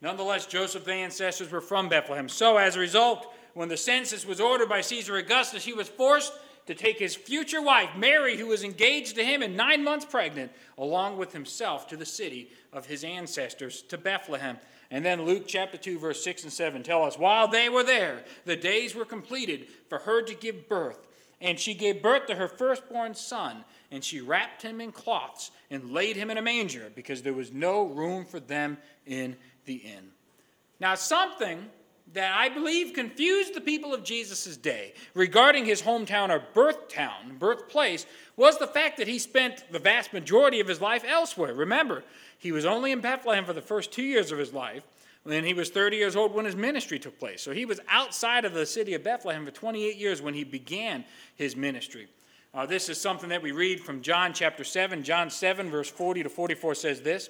Nonetheless, 0.00 0.44
Joseph's 0.44 0.88
ancestors 0.88 1.52
were 1.52 1.60
from 1.60 1.88
Bethlehem. 1.88 2.28
So, 2.28 2.56
as 2.56 2.74
a 2.74 2.80
result, 2.80 3.32
when 3.52 3.68
the 3.68 3.76
census 3.76 4.26
was 4.26 4.40
ordered 4.40 4.68
by 4.68 4.80
Caesar 4.80 5.16
Augustus, 5.18 5.64
he 5.64 5.72
was 5.72 5.88
forced 5.88 6.32
to 6.66 6.74
take 6.74 6.98
his 6.98 7.14
future 7.14 7.62
wife, 7.62 7.90
Mary, 7.96 8.36
who 8.36 8.48
was 8.48 8.64
engaged 8.64 9.14
to 9.14 9.24
him 9.24 9.40
and 9.40 9.56
nine 9.56 9.84
months 9.84 10.04
pregnant, 10.04 10.50
along 10.78 11.16
with 11.16 11.32
himself 11.32 11.86
to 11.86 11.96
the 11.96 12.04
city 12.04 12.50
of 12.72 12.86
his 12.86 13.04
ancestors, 13.04 13.82
to 13.82 13.96
Bethlehem. 13.96 14.58
And 14.90 15.04
then 15.04 15.24
Luke 15.24 15.44
chapter 15.46 15.78
2, 15.78 16.00
verse 16.00 16.24
6 16.24 16.42
and 16.42 16.52
7 16.52 16.82
tell 16.82 17.04
us 17.04 17.16
while 17.16 17.46
they 17.46 17.68
were 17.68 17.84
there, 17.84 18.24
the 18.46 18.56
days 18.56 18.96
were 18.96 19.04
completed 19.04 19.68
for 19.88 19.98
her 19.98 20.22
to 20.22 20.34
give 20.34 20.68
birth. 20.68 21.06
And 21.40 21.60
she 21.60 21.74
gave 21.74 22.02
birth 22.02 22.26
to 22.26 22.34
her 22.34 22.48
firstborn 22.48 23.14
son, 23.14 23.64
and 23.94 24.02
she 24.02 24.20
wrapped 24.20 24.60
him 24.60 24.80
in 24.80 24.90
cloths 24.90 25.52
and 25.70 25.92
laid 25.92 26.16
him 26.16 26.28
in 26.28 26.36
a 26.36 26.42
manger 26.42 26.90
because 26.96 27.22
there 27.22 27.32
was 27.32 27.52
no 27.52 27.84
room 27.84 28.24
for 28.24 28.40
them 28.40 28.76
in 29.06 29.36
the 29.66 29.76
inn. 29.76 30.10
Now, 30.80 30.96
something 30.96 31.64
that 32.12 32.36
I 32.36 32.48
believe 32.48 32.92
confused 32.92 33.54
the 33.54 33.60
people 33.60 33.94
of 33.94 34.02
Jesus' 34.02 34.56
day 34.56 34.94
regarding 35.14 35.64
his 35.64 35.80
hometown 35.80 36.30
or 36.30 36.42
birth 36.54 36.88
town, 36.88 37.36
birthplace, 37.38 38.04
was 38.36 38.58
the 38.58 38.66
fact 38.66 38.96
that 38.98 39.06
he 39.06 39.20
spent 39.20 39.64
the 39.70 39.78
vast 39.78 40.12
majority 40.12 40.58
of 40.58 40.66
his 40.66 40.80
life 40.80 41.04
elsewhere. 41.06 41.54
Remember, 41.54 42.02
he 42.36 42.50
was 42.50 42.64
only 42.64 42.90
in 42.90 43.00
Bethlehem 43.00 43.44
for 43.44 43.52
the 43.52 43.62
first 43.62 43.92
two 43.92 44.02
years 44.02 44.32
of 44.32 44.38
his 44.38 44.52
life. 44.52 44.82
Then 45.24 45.44
he 45.44 45.54
was 45.54 45.70
30 45.70 45.96
years 45.96 46.16
old 46.16 46.34
when 46.34 46.46
his 46.46 46.56
ministry 46.56 46.98
took 46.98 47.20
place. 47.20 47.42
So 47.42 47.52
he 47.52 47.64
was 47.64 47.78
outside 47.88 48.44
of 48.44 48.54
the 48.54 48.66
city 48.66 48.94
of 48.94 49.04
Bethlehem 49.04 49.46
for 49.46 49.52
28 49.52 49.96
years 49.96 50.20
when 50.20 50.34
he 50.34 50.42
began 50.42 51.04
his 51.36 51.54
ministry. 51.54 52.08
Uh, 52.54 52.64
this 52.64 52.88
is 52.88 53.00
something 53.00 53.30
that 53.30 53.42
we 53.42 53.50
read 53.50 53.80
from 53.80 54.00
John 54.00 54.32
chapter 54.32 54.62
7. 54.62 55.02
John 55.02 55.28
7, 55.28 55.70
verse 55.70 55.90
40 55.90 56.22
to 56.22 56.28
44 56.28 56.76
says 56.76 57.00
this 57.00 57.28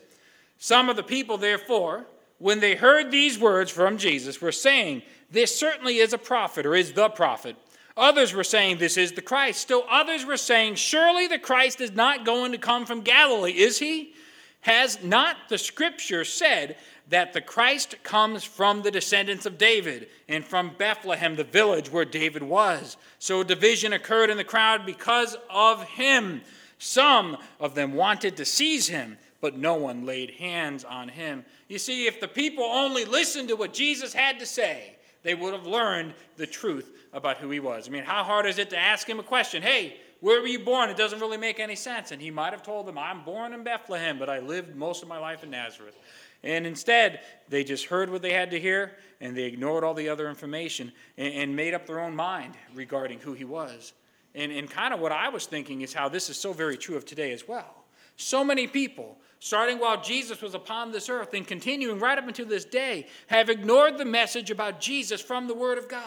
Some 0.58 0.90
of 0.90 0.96
the 0.96 1.02
people, 1.02 1.38
therefore, 1.38 2.04
when 2.38 2.60
they 2.60 2.74
heard 2.74 3.10
these 3.10 3.38
words 3.38 3.70
from 3.70 3.96
Jesus, 3.96 4.42
were 4.42 4.52
saying, 4.52 5.02
This 5.30 5.58
certainly 5.58 5.96
is 5.96 6.12
a 6.12 6.18
prophet, 6.18 6.66
or 6.66 6.74
is 6.74 6.92
the 6.92 7.08
prophet. 7.08 7.56
Others 7.96 8.34
were 8.34 8.44
saying, 8.44 8.76
This 8.76 8.98
is 8.98 9.12
the 9.12 9.22
Christ. 9.22 9.60
Still 9.60 9.84
others 9.88 10.26
were 10.26 10.36
saying, 10.36 10.74
Surely 10.74 11.26
the 11.26 11.38
Christ 11.38 11.80
is 11.80 11.92
not 11.92 12.26
going 12.26 12.52
to 12.52 12.58
come 12.58 12.84
from 12.84 13.00
Galilee, 13.00 13.52
is 13.52 13.78
he? 13.78 14.12
Has 14.60 15.02
not 15.02 15.36
the 15.48 15.58
scripture 15.58 16.26
said 16.26 16.76
that 17.08 17.32
the 17.32 17.40
Christ 17.40 17.96
comes 18.02 18.44
from 18.44 18.82
the 18.82 18.90
descendants 18.90 19.46
of 19.46 19.58
David 19.58 20.08
and 20.28 20.44
from 20.44 20.72
Bethlehem, 20.78 21.36
the 21.36 21.44
village 21.44 21.90
where 21.90 22.04
David 22.04 22.42
was? 22.42 22.96
So 23.18 23.42
division 23.42 23.92
occurred 23.92 24.30
in 24.30 24.36
the 24.36 24.44
crowd 24.44 24.86
because 24.86 25.36
of 25.50 25.84
him. 25.84 26.42
Some 26.78 27.36
of 27.60 27.74
them 27.74 27.92
wanted 27.92 28.36
to 28.38 28.44
seize 28.44 28.88
him 28.88 29.18
but 29.44 29.58
no 29.58 29.74
one 29.74 30.06
laid 30.06 30.30
hands 30.30 30.84
on 30.84 31.06
him. 31.06 31.44
You 31.68 31.78
see, 31.78 32.06
if 32.06 32.18
the 32.18 32.26
people 32.26 32.64
only 32.64 33.04
listened 33.04 33.48
to 33.48 33.56
what 33.56 33.74
Jesus 33.74 34.14
had 34.14 34.38
to 34.38 34.46
say, 34.46 34.96
they 35.22 35.34
would 35.34 35.52
have 35.52 35.66
learned 35.66 36.14
the 36.38 36.46
truth 36.46 36.90
about 37.12 37.36
who 37.36 37.50
he 37.50 37.60
was. 37.60 37.86
I 37.86 37.90
mean, 37.90 38.04
how 38.04 38.24
hard 38.24 38.46
is 38.46 38.56
it 38.56 38.70
to 38.70 38.78
ask 38.78 39.06
him 39.06 39.20
a 39.20 39.22
question? 39.22 39.62
Hey, 39.62 39.98
where 40.20 40.40
were 40.40 40.46
you 40.46 40.60
born? 40.60 40.88
It 40.88 40.96
doesn't 40.96 41.20
really 41.20 41.36
make 41.36 41.60
any 41.60 41.76
sense. 41.76 42.10
And 42.10 42.22
he 42.22 42.30
might 42.30 42.54
have 42.54 42.62
told 42.62 42.86
them, 42.86 42.96
I'm 42.96 43.22
born 43.22 43.52
in 43.52 43.64
Bethlehem, 43.64 44.18
but 44.18 44.30
I 44.30 44.38
lived 44.38 44.76
most 44.76 45.02
of 45.02 45.10
my 45.10 45.18
life 45.18 45.44
in 45.44 45.50
Nazareth. 45.50 45.98
And 46.44 46.66
instead, 46.66 47.22
they 47.48 47.64
just 47.64 47.86
heard 47.86 48.10
what 48.10 48.22
they 48.22 48.32
had 48.32 48.50
to 48.50 48.60
hear 48.60 48.92
and 49.20 49.34
they 49.34 49.44
ignored 49.44 49.82
all 49.82 49.94
the 49.94 50.10
other 50.10 50.28
information 50.28 50.92
and, 51.16 51.32
and 51.34 51.56
made 51.56 51.72
up 51.72 51.86
their 51.86 52.00
own 52.00 52.14
mind 52.14 52.54
regarding 52.74 53.18
who 53.18 53.32
he 53.32 53.44
was. 53.44 53.94
And, 54.34 54.52
and 54.52 54.68
kind 54.68 54.92
of 54.92 55.00
what 55.00 55.10
I 55.10 55.30
was 55.30 55.46
thinking 55.46 55.80
is 55.80 55.94
how 55.94 56.08
this 56.08 56.28
is 56.28 56.36
so 56.36 56.52
very 56.52 56.76
true 56.76 56.96
of 56.96 57.06
today 57.06 57.32
as 57.32 57.48
well. 57.48 57.84
So 58.16 58.44
many 58.44 58.66
people, 58.66 59.16
starting 59.38 59.78
while 59.78 60.00
Jesus 60.00 60.42
was 60.42 60.54
upon 60.54 60.92
this 60.92 61.08
earth 61.08 61.32
and 61.32 61.46
continuing 61.46 61.98
right 61.98 62.18
up 62.18 62.28
until 62.28 62.46
this 62.46 62.66
day, 62.66 63.06
have 63.28 63.48
ignored 63.48 63.96
the 63.96 64.04
message 64.04 64.50
about 64.50 64.80
Jesus 64.80 65.22
from 65.22 65.48
the 65.48 65.54
Word 65.54 65.78
of 65.78 65.88
God. 65.88 66.04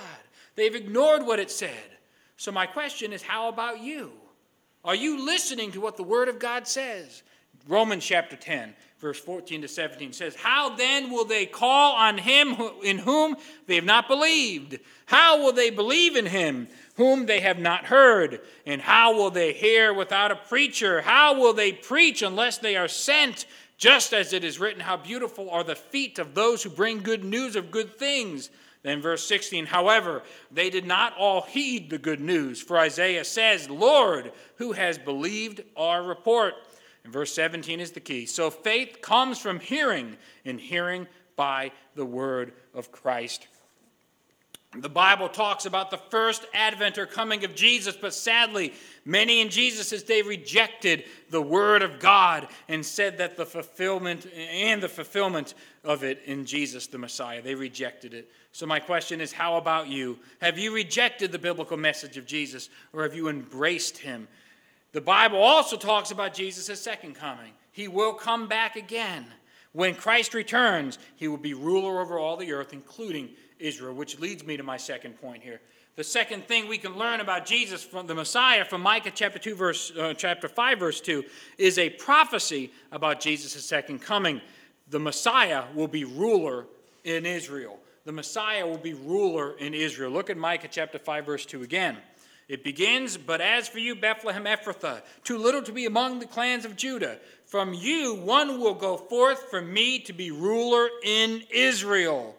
They've 0.56 0.76
ignored 0.76 1.26
what 1.26 1.40
it 1.40 1.50
said. 1.50 1.98
So, 2.38 2.52
my 2.52 2.68
question 2.68 3.12
is 3.12 3.24
how 3.24 3.50
about 3.50 3.82
you? 3.82 4.12
Are 4.86 4.96
you 4.96 5.26
listening 5.26 5.72
to 5.72 5.82
what 5.82 5.98
the 5.98 6.04
Word 6.04 6.30
of 6.30 6.40
God 6.40 6.68
says? 6.68 7.24
Romans 7.68 8.06
chapter 8.06 8.36
10, 8.36 8.74
verse 9.00 9.20
14 9.20 9.62
to 9.62 9.68
17 9.68 10.14
says, 10.14 10.36
How 10.36 10.76
then 10.76 11.12
will 11.12 11.26
they 11.26 11.46
call 11.46 11.96
on 11.96 12.18
him 12.18 12.56
in 12.84 12.98
whom 13.00 13.36
they 13.66 13.76
have 13.76 13.86
not 13.86 14.08
believed? 14.08 14.80
How 15.06 15.44
will 15.44 15.54
they 15.54 15.70
believe 15.70 16.16
in 16.16 16.26
him 16.26 16.68
whom 16.96 17.26
they 17.26 17.40
have 17.40 17.60
not 17.60 17.86
heard? 17.86 18.42
And 18.66 18.82
how 18.82 19.14
will 19.14 19.32
they 19.32 19.54
hear 19.54 19.94
without 19.94 20.32
a 20.32 20.36
preacher? 20.36 21.02
How 21.02 21.40
will 21.40 21.54
they 21.54 21.72
preach 21.72 22.22
unless 22.22 22.58
they 22.58 22.76
are 22.76 22.88
sent? 22.88 23.46
Just 23.78 24.12
as 24.12 24.34
it 24.34 24.44
is 24.44 24.60
written, 24.60 24.82
How 24.82 24.98
beautiful 24.98 25.50
are 25.52 25.64
the 25.64 25.76
feet 25.76 26.18
of 26.18 26.34
those 26.34 26.64
who 26.64 26.70
bring 26.70 27.00
good 27.00 27.24
news 27.24 27.56
of 27.56 27.72
good 27.72 27.96
things. 27.98 28.50
Then, 28.84 29.02
verse 29.02 29.28
16, 29.28 29.66
however, 29.66 30.24
they 30.52 30.70
did 30.70 30.86
not 30.86 31.14
all 31.18 31.42
heed 31.42 31.90
the 31.90 31.98
good 31.98 32.22
news, 32.22 32.62
for 32.62 32.78
Isaiah 32.78 33.26
says, 33.26 33.70
Lord, 33.70 34.32
who 34.56 34.72
has 34.72 34.98
believed 34.98 35.62
our 35.76 36.02
report? 36.02 36.54
And 37.08 37.14
verse 37.14 37.32
17 37.32 37.80
is 37.80 37.92
the 37.92 38.02
key. 38.02 38.26
So 38.26 38.50
faith 38.50 38.98
comes 39.02 39.40
from 39.40 39.62
hearing, 39.62 40.18
and 40.44 40.60
hearing 40.60 41.08
by 41.38 41.72
the 41.96 42.04
word 42.06 42.52
of 42.74 42.92
Christ. 42.92 43.48
The 44.76 44.90
Bible 44.90 45.30
talks 45.30 45.66
about 45.66 45.90
the 45.90 46.02
first 46.10 46.46
advent 46.54 46.98
or 46.98 47.06
coming 47.06 47.46
of 47.46 47.56
Jesus, 47.56 47.96
but 47.96 48.14
sadly, 48.14 48.74
many 49.06 49.40
in 49.40 49.48
Jesus' 49.48 50.04
day 50.04 50.22
rejected 50.22 51.06
the 51.30 51.42
word 51.42 51.82
of 51.82 51.98
God 52.00 52.50
and 52.68 52.86
said 52.86 53.20
that 53.20 53.38
the 53.38 53.46
fulfillment 53.46 54.28
and 54.36 54.84
the 54.84 54.90
fulfillment 54.90 55.54
of 55.86 56.04
it 56.04 56.22
in 56.26 56.46
Jesus 56.46 56.88
the 56.88 56.98
Messiah, 56.98 57.42
they 57.42 57.56
rejected 57.56 58.14
it. 58.14 58.30
So, 58.52 58.66
my 58.66 58.82
question 58.82 59.22
is 59.22 59.32
how 59.32 59.56
about 59.56 59.88
you? 59.88 60.20
Have 60.42 60.60
you 60.60 60.76
rejected 60.76 61.32
the 61.32 61.40
biblical 61.40 61.78
message 61.78 62.18
of 62.18 62.26
Jesus 62.26 62.70
or 62.92 63.04
have 63.04 63.16
you 63.16 63.30
embraced 63.30 63.98
him? 63.98 64.28
The 64.98 65.02
Bible 65.02 65.38
also 65.38 65.78
talks 65.78 66.10
about 66.10 66.34
Jesus' 66.34 66.82
second 66.82 67.14
coming. 67.14 67.52
He 67.72 67.88
will 67.88 68.14
come 68.14 68.48
back 68.48 68.76
again. 68.76 69.28
When 69.72 69.94
Christ 69.94 70.34
returns, 70.34 70.98
he 71.18 71.28
will 71.28 71.38
be 71.38 71.54
ruler 71.54 72.02
over 72.02 72.18
all 72.18 72.36
the 72.36 72.52
earth, 72.52 72.74
including 72.74 73.30
Israel, 73.60 73.94
which 73.94 74.18
leads 74.18 74.44
me 74.44 74.58
to 74.58 74.64
my 74.64 74.76
second 74.76 75.22
point 75.22 75.44
here. 75.44 75.62
The 75.98 76.04
second 76.04 76.48
thing 76.48 76.68
we 76.68 76.80
can 76.80 76.98
learn 76.98 77.20
about 77.20 77.46
Jesus 77.46 77.84
from 77.84 78.08
the 78.08 78.16
Messiah 78.16 78.66
from 78.66 78.82
Micah 78.82 79.12
chapter 79.14 79.38
2 79.38 79.54
verse 79.54 79.92
uh, 79.96 80.16
chapter 80.18 80.48
5 80.48 80.80
verse 80.80 81.00
2 81.00 81.24
is 81.60 81.78
a 81.78 81.92
prophecy 81.92 82.72
about 82.92 83.20
Jesus' 83.20 83.64
second 83.64 84.00
coming. 84.00 84.42
The 84.90 85.00
Messiah 85.00 85.66
will 85.76 85.88
be 85.88 86.06
ruler 86.06 86.66
in 87.04 87.28
Israel. 87.28 87.78
The 88.06 88.14
Messiah 88.14 88.66
will 88.66 88.80
be 88.80 88.96
ruler 88.96 89.56
in 89.60 89.76
Israel. 89.76 90.10
Look 90.10 90.32
at 90.32 90.38
Micah 90.38 90.70
chapter 90.72 90.98
5 90.98 91.24
verse 91.24 91.46
2 91.46 91.62
again. 91.62 91.98
It 92.48 92.64
begins, 92.64 93.18
But 93.18 93.42
as 93.42 93.68
for 93.68 93.80
you, 93.80 93.96
Bethlehem 93.96 94.46
Ephrathah, 94.46 95.02
too 95.24 95.38
little 95.38 95.62
to 95.64 95.72
be 95.72 95.86
among 95.86 96.20
the 96.20 96.26
clans 96.26 96.64
of 96.64 96.78
Judah, 96.78 97.18
from 97.46 97.74
you 97.74 98.16
one 98.16 98.60
will 98.60 98.74
go 98.74 98.98
forth 98.98 99.50
for 99.50 99.62
me 99.62 100.00
to 100.00 100.14
be 100.14 100.32
ruler 100.32 100.90
in 101.04 101.44
Israel. 101.50 102.36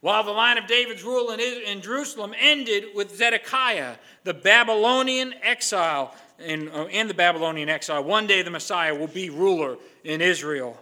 While 0.00 0.24
the 0.24 0.32
line 0.32 0.58
of 0.58 0.66
David's 0.66 1.04
rule 1.04 1.30
in, 1.30 1.80
Jerusalem 1.80 2.34
ended 2.38 2.86
with 2.94 3.16
Zedekiah, 3.16 3.94
the 4.24 4.34
Babylonian 4.34 5.32
exile, 5.42 6.14
uh, 6.40 6.44
in 6.44 7.06
the 7.06 7.14
Babylonian 7.14 7.68
exile, 7.68 8.02
one 8.02 8.26
day 8.26 8.42
the 8.42 8.50
Messiah 8.50 8.94
will 8.94 9.06
be 9.06 9.30
ruler 9.30 9.76
in 10.02 10.20
Israel. 10.20 10.78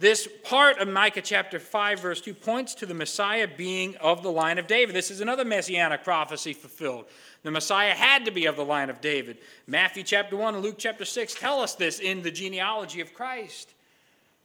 This 0.00 0.26
part 0.44 0.78
of 0.78 0.88
Micah 0.88 1.20
chapter 1.20 1.58
5, 1.58 2.00
verse 2.00 2.22
2 2.22 2.32
points 2.32 2.74
to 2.76 2.86
the 2.86 2.94
Messiah 2.94 3.46
being 3.46 3.96
of 3.96 4.22
the 4.22 4.32
line 4.32 4.56
of 4.56 4.66
David. 4.66 4.96
This 4.96 5.10
is 5.10 5.20
another 5.20 5.44
messianic 5.44 6.04
prophecy 6.04 6.54
fulfilled. 6.54 7.04
The 7.42 7.50
Messiah 7.50 7.92
had 7.92 8.24
to 8.24 8.30
be 8.30 8.46
of 8.46 8.56
the 8.56 8.64
line 8.64 8.88
of 8.88 9.02
David. 9.02 9.36
Matthew 9.66 10.02
chapter 10.02 10.38
1 10.38 10.54
and 10.54 10.64
Luke 10.64 10.76
chapter 10.78 11.04
6 11.04 11.34
tell 11.34 11.60
us 11.60 11.74
this 11.74 11.98
in 11.98 12.22
the 12.22 12.30
genealogy 12.30 13.02
of 13.02 13.12
Christ. 13.12 13.74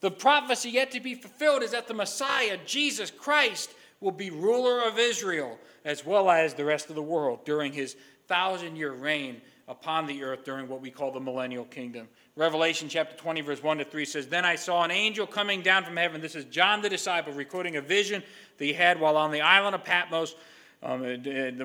The 0.01 0.11
prophecy 0.11 0.71
yet 0.71 0.91
to 0.91 0.99
be 0.99 1.15
fulfilled 1.15 1.63
is 1.63 1.71
that 1.71 1.87
the 1.87 1.93
Messiah, 1.93 2.57
Jesus 2.65 3.09
Christ, 3.09 3.69
will 4.01 4.11
be 4.11 4.31
ruler 4.31 4.85
of 4.85 4.99
Israel 4.99 5.57
as 5.85 6.05
well 6.05 6.29
as 6.29 6.53
the 6.53 6.65
rest 6.65 6.89
of 6.89 6.95
the 6.95 7.01
world 7.01 7.45
during 7.45 7.71
his 7.71 7.95
thousand 8.27 8.75
year 8.75 8.91
reign 8.91 9.39
upon 9.67 10.05
the 10.05 10.23
earth 10.23 10.43
during 10.43 10.67
what 10.67 10.81
we 10.81 10.91
call 10.91 11.11
the 11.11 11.19
millennial 11.19 11.65
kingdom. 11.65 12.07
Revelation 12.35 12.89
chapter 12.89 13.15
20, 13.15 13.41
verse 13.41 13.63
1 13.63 13.77
to 13.79 13.85
3 13.85 14.05
says, 14.05 14.27
Then 14.27 14.45
I 14.45 14.55
saw 14.55 14.83
an 14.83 14.91
angel 14.91 15.25
coming 15.25 15.61
down 15.61 15.83
from 15.83 15.97
heaven. 15.97 16.21
This 16.21 16.35
is 16.35 16.45
John 16.45 16.81
the 16.81 16.89
disciple 16.89 17.33
recording 17.33 17.77
a 17.77 17.81
vision 17.81 18.21
that 18.57 18.65
he 18.65 18.73
had 18.73 18.99
while 18.99 19.17
on 19.17 19.31
the 19.31 19.41
island 19.41 19.75
of 19.75 19.83
Patmos. 19.83 20.35
Um, 20.83 21.01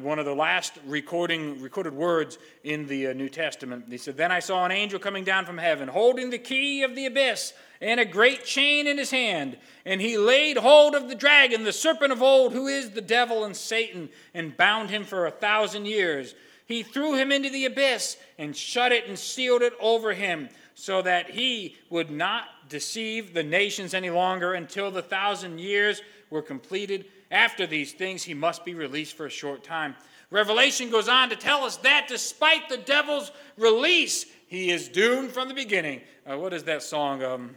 one 0.03 0.19
of 0.19 0.25
the 0.25 0.35
last 0.35 0.79
recording, 0.87 1.61
recorded 1.61 1.93
words 1.93 2.39
in 2.65 2.87
the 2.87 3.09
uh, 3.09 3.13
New 3.13 3.29
Testament. 3.29 3.85
He 3.91 3.99
said, 3.99 4.17
Then 4.17 4.33
I 4.33 4.39
saw 4.39 4.65
an 4.65 4.73
angel 4.73 4.99
coming 4.99 5.25
down 5.25 5.45
from 5.45 5.59
heaven, 5.59 5.89
holding 5.89 6.31
the 6.31 6.39
key 6.39 6.85
of 6.85 6.95
the 6.95 7.05
abyss 7.05 7.53
and 7.83 8.01
a 8.01 8.07
great 8.07 8.47
chain 8.47 8.87
in 8.87 8.97
his 8.97 9.11
hand. 9.11 9.59
And 9.85 10.01
he 10.01 10.17
laid 10.17 10.57
hold 10.57 10.95
of 10.95 11.09
the 11.09 11.15
dragon, 11.15 11.65
the 11.65 11.73
serpent 11.73 12.13
of 12.13 12.23
old, 12.23 12.53
who 12.53 12.67
is 12.67 12.91
the 12.91 13.03
devil 13.03 13.45
and 13.45 13.55
Satan, 13.55 14.09
and 14.33 14.57
bound 14.57 14.89
him 14.89 15.05
for 15.05 15.27
a 15.27 15.31
thousand 15.31 15.87
years. 15.87 16.35
He 16.71 16.83
threw 16.83 17.15
him 17.15 17.33
into 17.33 17.51
the 17.51 17.65
abyss 17.65 18.17
and 18.39 18.57
shut 18.57 18.93
it 18.93 19.09
and 19.09 19.19
sealed 19.19 19.63
it 19.63 19.73
over 19.81 20.13
him, 20.13 20.49
so 20.75 21.03
that 21.03 21.31
he 21.31 21.77
would 21.91 22.11
not 22.11 22.45
deceive 22.69 23.35
the 23.35 23.43
nations 23.43 23.93
any 23.93 24.09
longer 24.09 24.55
until 24.55 24.91
the 24.91 25.03
thousand 25.03 25.59
years 25.59 26.01
were 26.31 26.43
completed. 26.43 27.07
After 27.31 27.67
these 27.67 27.93
things, 27.93 28.23
he 28.23 28.35
must 28.35 28.65
be 28.65 28.75
released 28.75 29.17
for 29.17 29.27
a 29.27 29.31
short 29.31 29.65
time. 29.65 29.97
Revelation 30.31 30.91
goes 30.91 31.09
on 31.09 31.29
to 31.31 31.37
tell 31.37 31.65
us 31.65 31.77
that 31.79 32.07
despite 32.09 32.69
the 32.69 32.79
devil's 32.79 33.33
release, 33.57 34.27
he 34.47 34.71
is 34.71 34.89
doomed 34.89 35.33
from 35.33 35.49
the 35.49 35.55
beginning. 35.55 36.01
Uh, 36.25 36.39
what 36.39 36.53
is 36.53 36.65
that 36.65 36.83
song? 36.83 37.23
Um, 37.23 37.57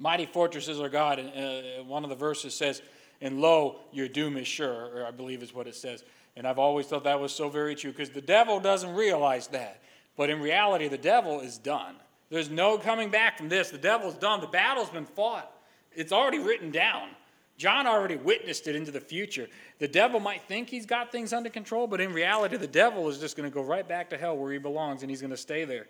Mighty 0.00 0.24
fortresses 0.24 0.80
are 0.80 0.88
God. 0.88 1.18
And 1.18 1.28
uh, 1.28 1.84
one 1.84 2.04
of 2.04 2.10
the 2.10 2.16
verses 2.16 2.54
says, 2.54 2.80
And 3.20 3.38
lo, 3.38 3.80
your 3.92 4.08
doom 4.08 4.38
is 4.38 4.48
sure, 4.48 4.88
or 4.94 5.04
I 5.06 5.10
believe 5.10 5.42
is 5.42 5.54
what 5.54 5.66
it 5.66 5.74
says. 5.74 6.02
And 6.36 6.46
I've 6.46 6.58
always 6.58 6.86
thought 6.86 7.04
that 7.04 7.20
was 7.20 7.32
so 7.32 7.48
very 7.48 7.74
true 7.74 7.90
because 7.90 8.10
the 8.10 8.20
devil 8.20 8.60
doesn't 8.60 8.94
realize 8.94 9.48
that. 9.48 9.82
But 10.16 10.30
in 10.30 10.40
reality, 10.40 10.88
the 10.88 10.98
devil 10.98 11.40
is 11.40 11.58
done. 11.58 11.96
There's 12.30 12.50
no 12.50 12.78
coming 12.78 13.10
back 13.10 13.36
from 13.36 13.48
this. 13.48 13.70
The 13.70 13.78
devil's 13.78 14.14
done. 14.14 14.40
The 14.40 14.46
battle's 14.46 14.90
been 14.90 15.06
fought, 15.06 15.50
it's 15.92 16.12
already 16.12 16.38
written 16.38 16.70
down. 16.70 17.08
John 17.60 17.86
already 17.86 18.16
witnessed 18.16 18.68
it 18.68 18.74
into 18.74 18.90
the 18.90 19.00
future. 19.00 19.46
The 19.80 19.88
devil 19.88 20.18
might 20.18 20.42
think 20.44 20.70
he's 20.70 20.86
got 20.86 21.12
things 21.12 21.34
under 21.34 21.50
control, 21.50 21.86
but 21.86 22.00
in 22.00 22.10
reality, 22.14 22.56
the 22.56 22.66
devil 22.66 23.06
is 23.10 23.18
just 23.18 23.36
going 23.36 23.50
to 23.50 23.54
go 23.54 23.62
right 23.62 23.86
back 23.86 24.08
to 24.10 24.16
hell 24.16 24.34
where 24.34 24.50
he 24.50 24.58
belongs 24.58 25.02
and 25.02 25.10
he's 25.10 25.20
going 25.20 25.32
to 25.32 25.36
stay 25.36 25.66
there. 25.66 25.86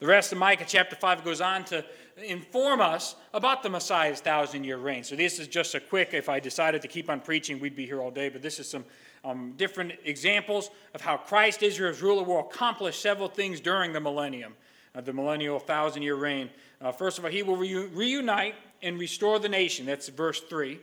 The 0.00 0.06
rest 0.06 0.32
of 0.32 0.38
Micah 0.38 0.66
chapter 0.66 0.96
5 0.96 1.24
goes 1.24 1.40
on 1.40 1.64
to 1.66 1.82
inform 2.18 2.82
us 2.82 3.16
about 3.32 3.62
the 3.62 3.70
Messiah's 3.70 4.20
thousand 4.20 4.64
year 4.64 4.76
reign. 4.76 5.02
So, 5.02 5.16
this 5.16 5.38
is 5.38 5.48
just 5.48 5.74
a 5.74 5.80
quick, 5.80 6.12
if 6.12 6.28
I 6.28 6.40
decided 6.40 6.82
to 6.82 6.88
keep 6.88 7.08
on 7.08 7.20
preaching, 7.20 7.58
we'd 7.58 7.76
be 7.76 7.86
here 7.86 8.02
all 8.02 8.10
day, 8.10 8.28
but 8.28 8.42
this 8.42 8.60
is 8.60 8.68
some 8.68 8.84
um, 9.24 9.54
different 9.56 9.92
examples 10.04 10.70
of 10.94 11.00
how 11.00 11.16
Christ, 11.16 11.62
Israel's 11.62 12.02
ruler, 12.02 12.22
will 12.22 12.40
accomplish 12.40 12.98
several 12.98 13.28
things 13.28 13.60
during 13.60 13.92
the 13.92 14.00
millennium, 14.00 14.54
uh, 14.94 15.00
the 15.00 15.12
millennial 15.12 15.58
thousand 15.58 16.02
year 16.02 16.14
reign. 16.14 16.50
Uh, 16.80 16.92
first 16.92 17.18
of 17.18 17.24
all, 17.24 17.30
he 17.30 17.42
will 17.42 17.56
re- 17.56 17.86
reunite 17.86 18.54
and 18.82 18.98
restore 18.98 19.38
the 19.38 19.48
nation. 19.48 19.86
That's 19.86 20.08
verse 20.08 20.40
3. 20.40 20.78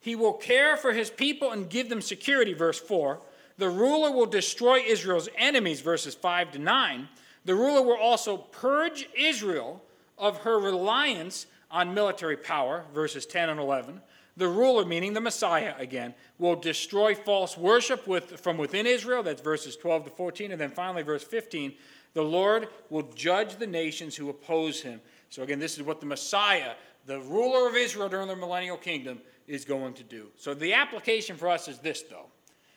He 0.00 0.16
will 0.16 0.32
care 0.32 0.76
for 0.76 0.92
his 0.92 1.10
people 1.10 1.50
and 1.50 1.68
give 1.68 1.88
them 1.88 2.00
security, 2.00 2.54
verse 2.54 2.78
4. 2.78 3.20
The 3.58 3.68
ruler 3.68 4.10
will 4.10 4.26
destroy 4.26 4.78
Israel's 4.78 5.28
enemies, 5.36 5.80
verses 5.80 6.14
5 6.14 6.52
to 6.52 6.58
9. 6.58 7.08
The 7.44 7.54
ruler 7.54 7.82
will 7.82 7.96
also 7.96 8.36
purge 8.36 9.08
Israel 9.16 9.82
of 10.18 10.38
her 10.38 10.58
reliance 10.58 11.46
on 11.70 11.94
military 11.94 12.36
power, 12.36 12.84
verses 12.94 13.26
10 13.26 13.48
and 13.48 13.60
11. 13.60 14.00
The 14.36 14.48
ruler, 14.48 14.84
meaning 14.84 15.12
the 15.12 15.20
Messiah 15.20 15.74
again, 15.78 16.14
will 16.38 16.56
destroy 16.56 17.14
false 17.14 17.56
worship 17.56 18.06
with, 18.06 18.40
from 18.40 18.56
within 18.56 18.86
Israel, 18.86 19.22
that's 19.22 19.42
verses 19.42 19.76
12 19.76 20.04
to 20.04 20.10
14. 20.10 20.52
And 20.52 20.60
then 20.60 20.70
finally, 20.70 21.02
verse 21.02 21.22
15, 21.22 21.74
the 22.14 22.22
Lord 22.22 22.68
will 22.88 23.02
judge 23.14 23.56
the 23.56 23.66
nations 23.66 24.16
who 24.16 24.30
oppose 24.30 24.80
him. 24.80 25.00
So 25.28 25.42
again, 25.42 25.58
this 25.58 25.76
is 25.76 25.82
what 25.82 26.00
the 26.00 26.06
Messiah, 26.06 26.72
the 27.06 27.20
ruler 27.20 27.68
of 27.68 27.76
Israel 27.76 28.08
during 28.08 28.28
the 28.28 28.36
millennial 28.36 28.76
kingdom, 28.76 29.20
is 29.46 29.64
going 29.64 29.94
to 29.94 30.02
do. 30.02 30.28
So 30.36 30.54
the 30.54 30.72
application 30.72 31.36
for 31.36 31.48
us 31.48 31.68
is 31.68 31.78
this, 31.78 32.02
though. 32.02 32.26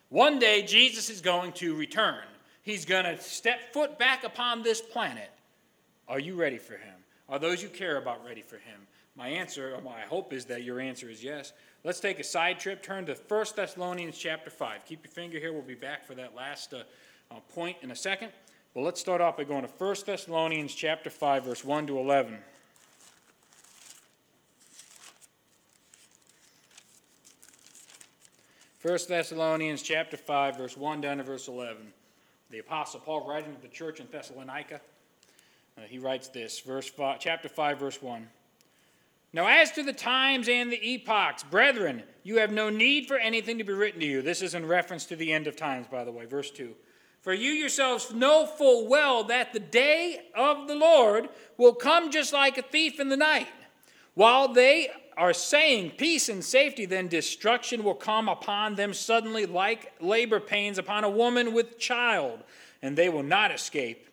One 0.09 0.39
day, 0.39 0.61
Jesus 0.61 1.09
is 1.09 1.21
going 1.21 1.53
to 1.53 1.75
return 1.75 2.23
He's 2.65 2.83
going 2.83 3.05
to 3.05 3.21
step 3.21 3.71
foot 3.73 3.99
back 3.99 4.23
upon 4.23 4.63
this 4.63 4.81
planet. 4.81 5.29
Are 6.07 6.19
you 6.19 6.33
ready 6.33 6.57
for 6.57 6.73
him? 6.73 6.95
Are 7.29 7.37
those 7.37 7.61
you 7.61 7.69
care 7.69 7.97
about 7.97 8.25
ready 8.25 8.41
for 8.41 8.55
him? 8.55 8.87
My 9.15 9.29
answer, 9.29 9.73
or 9.73 9.81
my 9.81 10.01
hope 10.01 10.33
is 10.33 10.45
that 10.45 10.63
your 10.63 10.79
answer 10.79 11.09
is 11.09 11.23
yes. 11.23 11.53
Let's 11.83 11.99
take 11.99 12.19
a 12.19 12.23
side 12.23 12.59
trip. 12.59 12.83
Turn 12.83 13.05
to 13.05 13.15
1 13.15 13.45
Thessalonians 13.55 14.17
chapter 14.17 14.49
5. 14.49 14.85
Keep 14.85 15.05
your 15.05 15.11
finger 15.11 15.39
here. 15.39 15.53
We'll 15.53 15.61
be 15.61 15.75
back 15.75 16.05
for 16.05 16.15
that 16.15 16.35
last 16.35 16.73
uh, 16.73 16.83
uh, 17.31 17.39
point 17.53 17.77
in 17.81 17.91
a 17.91 17.95
second. 17.95 18.31
But 18.73 18.81
let's 18.81 18.99
start 18.99 19.21
off 19.21 19.37
by 19.37 19.45
going 19.45 19.65
to 19.65 19.69
1 19.69 19.95
Thessalonians 20.05 20.75
chapter 20.75 21.09
5, 21.09 21.45
verse 21.45 21.63
1 21.63 21.87
to 21.87 21.97
11. 21.99 22.37
First 28.79 29.07
Thessalonians 29.07 29.81
chapter 29.81 30.17
5, 30.17 30.57
verse 30.57 30.77
1 30.77 31.01
down 31.01 31.17
to 31.17 31.23
verse 31.23 31.47
11 31.47 31.93
the 32.55 32.59
Apostle 32.59 32.99
Paul 32.99 33.27
writing 33.27 33.53
to 33.55 33.61
the 33.61 33.67
church 33.67 33.99
in 33.99 34.07
Thessalonica. 34.11 34.79
Uh, 35.77 35.81
he 35.81 35.99
writes 35.99 36.27
this, 36.29 36.59
verse 36.59 36.87
five, 36.87 37.19
chapter 37.19 37.49
5, 37.49 37.79
verse 37.79 38.01
1. 38.01 38.27
Now, 39.35 39.47
as 39.47 39.73
to 39.73 39.83
the 39.83 39.91
times 39.91 40.47
and 40.47 40.71
the 40.71 40.81
epochs, 40.81 41.43
brethren, 41.43 42.03
you 42.23 42.37
have 42.37 42.53
no 42.53 42.69
need 42.69 43.05
for 43.05 43.17
anything 43.17 43.57
to 43.57 43.65
be 43.65 43.73
written 43.73 43.99
to 43.99 44.05
you. 44.05 44.21
This 44.21 44.41
is 44.41 44.53
in 44.53 44.65
reference 44.65 45.03
to 45.07 45.17
the 45.17 45.33
end 45.33 45.45
of 45.45 45.57
times, 45.57 45.87
by 45.91 46.05
the 46.05 46.11
way, 46.11 46.23
verse 46.23 46.49
2. 46.51 46.73
For 47.19 47.33
you 47.33 47.51
yourselves 47.51 48.13
know 48.13 48.45
full 48.45 48.87
well 48.87 49.25
that 49.25 49.51
the 49.51 49.59
day 49.59 50.29
of 50.37 50.69
the 50.69 50.75
Lord 50.75 51.27
will 51.57 51.73
come 51.73 52.11
just 52.11 52.31
like 52.31 52.57
a 52.57 52.61
thief 52.61 52.97
in 52.97 53.09
the 53.09 53.17
night. 53.17 53.49
While 54.13 54.53
they 54.53 54.89
are 55.17 55.33
saying 55.33 55.95
peace 55.97 56.29
and 56.29 56.41
safety, 56.41 56.85
then 56.85 57.09
destruction 57.09 57.83
will 57.83 57.93
come 57.93 58.29
upon 58.29 58.75
them 58.75 58.93
suddenly 58.93 59.45
like 59.45 59.91
labor 59.99 60.39
pains 60.39 60.77
upon 60.77 61.03
a 61.03 61.09
woman 61.09 61.53
with 61.53 61.77
child, 61.77 62.39
and 62.81 62.97
they 62.97 63.09
will 63.09 63.21
not 63.21 63.51
escape. 63.51 64.07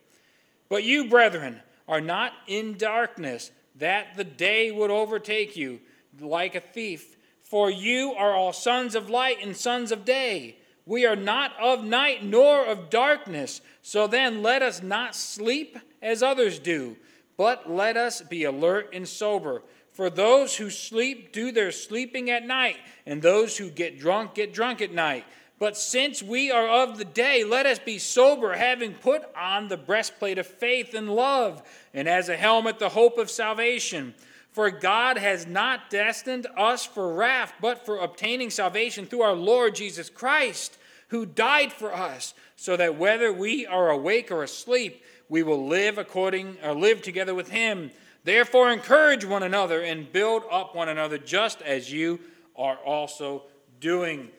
But 0.68 0.82
you, 0.82 1.08
brethren, 1.08 1.60
are 1.86 2.00
not 2.00 2.32
in 2.48 2.76
darkness 2.76 3.52
that 3.76 4.16
the 4.16 4.24
day 4.24 4.70
would 4.70 4.90
overtake 4.90 5.56
you 5.56 5.80
like 6.20 6.54
a 6.54 6.60
thief. 6.60 7.16
For 7.42 7.70
you 7.70 8.12
are 8.12 8.32
all 8.32 8.52
sons 8.52 8.94
of 8.94 9.10
light 9.10 9.38
and 9.42 9.56
sons 9.56 9.92
of 9.92 10.04
day. 10.04 10.56
We 10.86 11.06
are 11.06 11.16
not 11.16 11.52
of 11.60 11.84
night 11.84 12.24
nor 12.24 12.64
of 12.64 12.90
darkness. 12.90 13.60
So 13.82 14.06
then 14.06 14.42
let 14.42 14.62
us 14.62 14.82
not 14.82 15.14
sleep 15.14 15.78
as 16.00 16.22
others 16.22 16.58
do, 16.58 16.96
but 17.36 17.70
let 17.70 17.96
us 17.96 18.22
be 18.22 18.44
alert 18.44 18.90
and 18.92 19.06
sober. 19.06 19.62
For 19.92 20.08
those 20.08 20.56
who 20.56 20.70
sleep 20.70 21.32
do 21.32 21.52
their 21.52 21.70
sleeping 21.70 22.30
at 22.30 22.46
night, 22.46 22.78
and 23.04 23.20
those 23.20 23.58
who 23.58 23.70
get 23.70 23.98
drunk 23.98 24.34
get 24.34 24.54
drunk 24.54 24.80
at 24.80 24.92
night. 24.92 25.24
But 25.62 25.76
since 25.76 26.24
we 26.24 26.50
are 26.50 26.66
of 26.66 26.98
the 26.98 27.04
day, 27.04 27.44
let 27.44 27.66
us 27.66 27.78
be 27.78 27.98
sober, 27.98 28.54
having 28.54 28.94
put 28.94 29.22
on 29.36 29.68
the 29.68 29.76
breastplate 29.76 30.38
of 30.38 30.46
faith 30.48 30.92
and 30.92 31.08
love, 31.08 31.62
and 31.94 32.08
as 32.08 32.28
a 32.28 32.36
helmet, 32.36 32.80
the 32.80 32.88
hope 32.88 33.16
of 33.16 33.30
salvation. 33.30 34.12
For 34.50 34.72
God 34.72 35.18
has 35.18 35.46
not 35.46 35.88
destined 35.88 36.48
us 36.58 36.84
for 36.84 37.14
wrath, 37.14 37.52
but 37.60 37.86
for 37.86 37.98
obtaining 37.98 38.50
salvation 38.50 39.06
through 39.06 39.22
our 39.22 39.36
Lord 39.36 39.76
Jesus 39.76 40.10
Christ, 40.10 40.78
who 41.10 41.24
died 41.24 41.72
for 41.72 41.94
us, 41.94 42.34
so 42.56 42.76
that 42.76 42.98
whether 42.98 43.32
we 43.32 43.64
are 43.64 43.90
awake 43.90 44.32
or 44.32 44.42
asleep, 44.42 45.04
we 45.28 45.44
will 45.44 45.68
live 45.68 45.96
according 45.96 46.56
or 46.64 46.74
live 46.74 47.02
together 47.02 47.36
with 47.36 47.50
him. 47.50 47.92
Therefore 48.24 48.72
encourage 48.72 49.24
one 49.24 49.44
another 49.44 49.80
and 49.80 50.12
build 50.12 50.42
up 50.50 50.74
one 50.74 50.88
another 50.88 51.18
just 51.18 51.62
as 51.62 51.92
you 51.92 52.18
are 52.56 52.78
also 52.78 53.44
doing. 53.78 54.32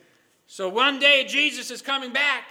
So 0.54 0.68
one 0.68 1.00
day 1.00 1.24
Jesus 1.24 1.72
is 1.72 1.82
coming 1.82 2.12
back, 2.12 2.44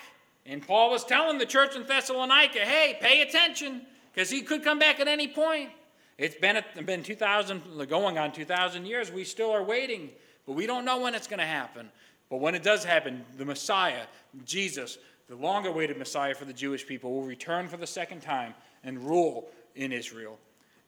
and 0.46 0.62
Paul 0.62 0.92
was 0.92 1.06
telling 1.06 1.38
the 1.38 1.46
church 1.46 1.74
in 1.74 1.84
Thessalonica, 1.84 2.60
hey, 2.60 2.98
pay 3.00 3.22
attention, 3.22 3.84
because 4.14 4.30
he 4.30 4.42
could 4.42 4.62
come 4.62 4.78
back 4.78 5.00
at 5.00 5.08
any 5.08 5.26
point. 5.26 5.70
It's 6.18 6.36
been, 6.36 6.62
been 6.84 7.02
2,000, 7.02 7.62
going 7.88 8.18
on 8.18 8.34
2,000 8.34 8.86
years. 8.86 9.10
We 9.10 9.24
still 9.24 9.52
are 9.52 9.64
waiting, 9.64 10.10
but 10.46 10.52
we 10.52 10.68
don't 10.68 10.84
know 10.84 11.00
when 11.00 11.16
it's 11.16 11.28
going 11.28 11.40
to 11.40 11.46
happen. 11.46 11.90
But 12.30 12.42
when 12.42 12.56
it 12.56 12.62
does 12.62 12.84
happen, 12.84 13.24
the 13.38 13.46
Messiah, 13.46 14.04
Jesus, 14.44 14.98
the 15.30 15.38
long 15.38 15.66
awaited 15.66 15.98
Messiah 15.98 16.36
for 16.36 16.44
the 16.44 16.52
Jewish 16.52 16.86
people, 16.86 17.14
will 17.14 17.24
return 17.24 17.70
for 17.70 17.78
the 17.78 17.88
second 17.88 18.20
time 18.20 18.54
and 18.84 19.00
rule 19.00 19.48
in 19.76 19.94
Israel. 19.94 20.38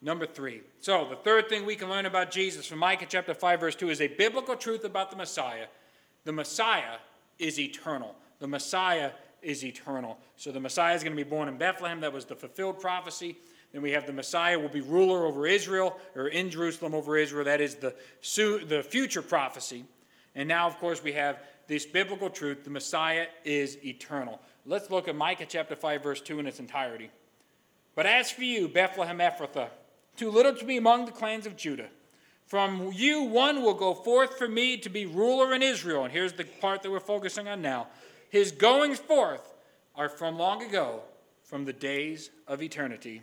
Number 0.02 0.26
three. 0.26 0.64
So, 0.82 1.08
the 1.10 1.16
third 1.16 1.48
thing 1.48 1.66
we 1.66 1.78
can 1.78 1.90
learn 1.90 2.08
about 2.08 2.30
Jesus 2.30 2.66
from 2.66 2.80
Micah 2.80 3.06
chapter 3.08 3.34
5, 3.34 3.60
verse 3.62 3.76
2 3.76 3.90
is 3.90 4.02
a 4.02 4.08
biblical 4.08 4.58
truth 4.58 4.84
about 4.84 5.12
the 5.12 5.16
Messiah 5.16 5.68
the 6.26 6.34
Messiah 6.34 6.98
is 7.40 7.60
eternal. 7.60 8.16
The 8.40 8.48
Messiah 8.48 9.12
is 9.42 9.64
eternal. 9.64 10.18
So 10.36 10.52
the 10.52 10.60
Messiah 10.60 10.96
is 10.96 11.04
going 11.04 11.16
to 11.16 11.24
be 11.24 11.30
born 11.30 11.48
in 11.48 11.58
Bethlehem. 11.58 12.02
That 12.02 12.12
was 12.12 12.26
the 12.26 12.36
fulfilled 12.36 12.82
prophecy. 12.82 13.38
Then 13.72 13.82
we 13.82 13.92
have 13.92 14.06
the 14.06 14.14
Messiah 14.14 14.60
will 14.60 14.70
be 14.70 14.82
ruler 14.82 15.26
over 15.26 15.48
Israel, 15.48 15.98
or 16.16 16.28
in 16.28 16.50
Jerusalem 16.50 16.94
over 16.94 17.18
Israel. 17.18 17.46
That 17.46 17.62
is 17.62 17.76
the, 17.76 17.94
the 18.68 18.84
future 18.84 19.22
prophecy. 19.22 19.86
And 20.34 20.48
now, 20.48 20.68
of 20.68 20.78
course, 20.80 21.04
we 21.04 21.14
have 21.14 21.40
this 21.68 21.86
biblical 21.86 22.30
truth 22.30 22.64
the 22.64 22.70
Messiah 22.70 23.28
is 23.44 23.78
eternal. 23.86 24.40
Let's 24.66 24.90
look 24.90 25.08
at 25.08 25.16
Micah 25.16 25.46
chapter 25.48 25.76
5, 25.76 26.04
verse 26.04 26.22
2 26.22 26.40
in 26.40 26.48
its 26.48 26.60
entirety. 26.60 27.10
But 27.96 28.06
as 28.06 28.32
for 28.32 28.44
you, 28.44 28.68
Bethlehem 28.68 29.20
Ephrathah, 29.20 29.70
too 30.18 30.32
little 30.32 30.54
to 30.56 30.66
be 30.66 30.78
among 30.78 31.06
the 31.06 31.12
clans 31.12 31.46
of 31.46 31.56
Judah, 31.56 31.90
from 32.46 32.92
you, 32.94 33.24
one 33.24 33.64
will 33.64 33.74
go 33.74 33.94
forth 33.94 34.38
for 34.38 34.48
me 34.48 34.78
to 34.78 34.90
be 34.90 35.06
ruler 35.06 35.54
in 35.54 35.64
Israel. 35.64 36.04
And 36.04 36.14
here's 36.14 36.34
the 36.34 36.44
part 36.44 36.84
that 36.84 36.92
we're 36.92 37.00
focusing 37.00 37.48
on 37.48 37.62
now. 37.62 37.88
His 38.30 38.52
goings 38.52 39.00
forth 39.00 39.54
are 39.96 40.10
from 40.10 40.38
long 40.38 40.64
ago, 40.64 41.02
from 41.44 41.66
the 41.66 41.74
days 41.74 42.30
of 42.48 42.62
eternity. 42.62 43.22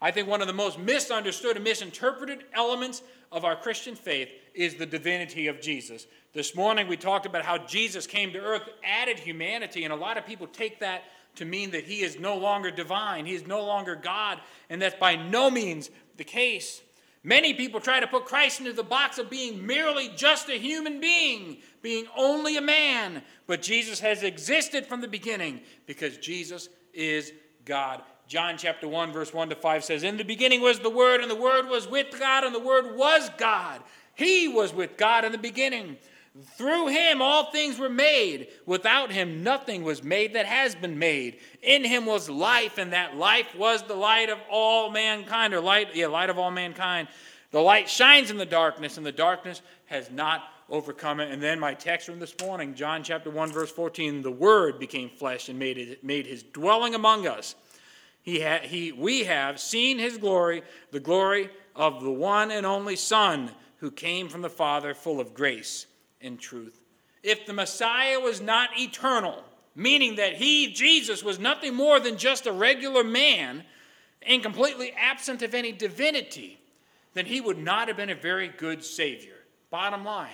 I 0.00 0.10
think 0.10 0.26
one 0.26 0.40
of 0.40 0.48
the 0.48 0.52
most 0.52 0.78
misunderstood 0.78 1.54
and 1.54 1.64
misinterpreted 1.64 2.44
elements 2.52 3.02
of 3.30 3.44
our 3.44 3.54
Christian 3.54 3.94
faith 3.94 4.28
is 4.54 4.74
the 4.74 4.86
divinity 4.86 5.46
of 5.46 5.60
Jesus. 5.60 6.08
This 6.32 6.56
morning 6.56 6.88
we 6.88 6.96
talked 6.96 7.26
about 7.26 7.44
how 7.44 7.58
Jesus 7.58 8.06
came 8.08 8.32
to 8.32 8.40
earth, 8.40 8.68
added 8.84 9.20
humanity, 9.20 9.84
and 9.84 9.92
a 9.92 9.96
lot 9.96 10.18
of 10.18 10.26
people 10.26 10.48
take 10.48 10.80
that 10.80 11.04
to 11.36 11.44
mean 11.44 11.70
that 11.70 11.84
he 11.84 12.02
is 12.02 12.18
no 12.18 12.36
longer 12.36 12.70
divine, 12.70 13.26
he 13.26 13.34
is 13.34 13.46
no 13.46 13.64
longer 13.64 13.94
God, 13.94 14.40
and 14.68 14.82
that's 14.82 14.96
by 14.96 15.14
no 15.14 15.50
means 15.50 15.90
the 16.16 16.24
case. 16.24 16.82
Many 17.24 17.54
people 17.54 17.78
try 17.78 18.00
to 18.00 18.06
put 18.06 18.24
Christ 18.24 18.58
into 18.58 18.72
the 18.72 18.82
box 18.82 19.18
of 19.18 19.30
being 19.30 19.64
merely 19.64 20.10
just 20.16 20.48
a 20.48 20.58
human 20.58 21.00
being, 21.00 21.58
being 21.80 22.06
only 22.16 22.56
a 22.56 22.60
man. 22.60 23.22
But 23.46 23.62
Jesus 23.62 24.00
has 24.00 24.24
existed 24.24 24.86
from 24.86 25.00
the 25.00 25.08
beginning 25.08 25.60
because 25.86 26.16
Jesus 26.18 26.68
is 26.92 27.32
God. 27.64 28.02
John 28.26 28.56
chapter 28.58 28.88
1, 28.88 29.12
verse 29.12 29.32
1 29.32 29.50
to 29.50 29.54
5 29.54 29.84
says, 29.84 30.02
In 30.02 30.16
the 30.16 30.24
beginning 30.24 30.62
was 30.62 30.80
the 30.80 30.90
Word, 30.90 31.20
and 31.20 31.30
the 31.30 31.36
Word 31.36 31.68
was 31.68 31.86
with 31.86 32.18
God, 32.18 32.44
and 32.44 32.54
the 32.54 32.60
Word 32.60 32.96
was 32.96 33.30
God. 33.36 33.82
He 34.14 34.48
was 34.48 34.74
with 34.74 34.96
God 34.96 35.24
in 35.24 35.32
the 35.32 35.38
beginning. 35.38 35.98
Through 36.56 36.88
him 36.88 37.20
all 37.20 37.50
things 37.50 37.78
were 37.78 37.90
made. 37.90 38.48
Without 38.64 39.12
him 39.12 39.42
nothing 39.42 39.82
was 39.82 40.02
made 40.02 40.32
that 40.34 40.46
has 40.46 40.74
been 40.74 40.98
made. 40.98 41.38
In 41.60 41.84
him 41.84 42.06
was 42.06 42.30
life, 42.30 42.78
and 42.78 42.92
that 42.94 43.16
life 43.16 43.54
was 43.54 43.82
the 43.82 43.94
light 43.94 44.30
of 44.30 44.38
all 44.50 44.90
mankind, 44.90 45.52
or 45.52 45.60
light, 45.60 45.94
yeah, 45.94 46.06
light 46.06 46.30
of 46.30 46.38
all 46.38 46.50
mankind. 46.50 47.08
The 47.50 47.60
light 47.60 47.88
shines 47.88 48.30
in 48.30 48.38
the 48.38 48.46
darkness, 48.46 48.96
and 48.96 49.04
the 49.04 49.12
darkness 49.12 49.60
has 49.86 50.10
not 50.10 50.44
overcome 50.70 51.20
it. 51.20 51.30
And 51.30 51.42
then 51.42 51.60
my 51.60 51.74
text 51.74 52.06
from 52.06 52.18
this 52.18 52.34
morning, 52.40 52.74
John 52.74 53.02
chapter 53.02 53.28
1, 53.28 53.52
verse 53.52 53.70
14, 53.70 54.22
the 54.22 54.30
word 54.30 54.78
became 54.78 55.10
flesh 55.10 55.50
and 55.50 55.58
made, 55.58 55.76
it, 55.76 56.02
made 56.02 56.26
his 56.26 56.42
dwelling 56.42 56.94
among 56.94 57.26
us. 57.26 57.54
He, 58.22 58.40
ha, 58.40 58.60
he, 58.62 58.90
we 58.90 59.24
have 59.24 59.60
seen 59.60 59.98
his 59.98 60.16
glory, 60.16 60.62
the 60.92 61.00
glory 61.00 61.50
of 61.76 62.02
the 62.02 62.10
one 62.10 62.50
and 62.50 62.64
only 62.64 62.96
Son 62.96 63.50
who 63.78 63.90
came 63.90 64.30
from 64.30 64.40
the 64.40 64.48
Father, 64.48 64.94
full 64.94 65.20
of 65.20 65.34
grace 65.34 65.86
in 66.22 66.38
truth. 66.38 66.80
If 67.22 67.46
the 67.46 67.52
Messiah 67.52 68.18
was 68.18 68.40
not 68.40 68.70
eternal, 68.78 69.44
meaning 69.74 70.16
that 70.16 70.34
he, 70.34 70.72
Jesus, 70.72 71.22
was 71.22 71.38
nothing 71.38 71.74
more 71.74 72.00
than 72.00 72.16
just 72.16 72.46
a 72.46 72.52
regular 72.52 73.04
man 73.04 73.64
and 74.22 74.42
completely 74.42 74.92
absent 74.92 75.42
of 75.42 75.54
any 75.54 75.72
divinity, 75.72 76.58
then 77.14 77.26
he 77.26 77.40
would 77.40 77.58
not 77.58 77.88
have 77.88 77.96
been 77.96 78.10
a 78.10 78.14
very 78.14 78.48
good 78.48 78.84
Savior. 78.84 79.36
Bottom 79.70 80.04
line. 80.04 80.30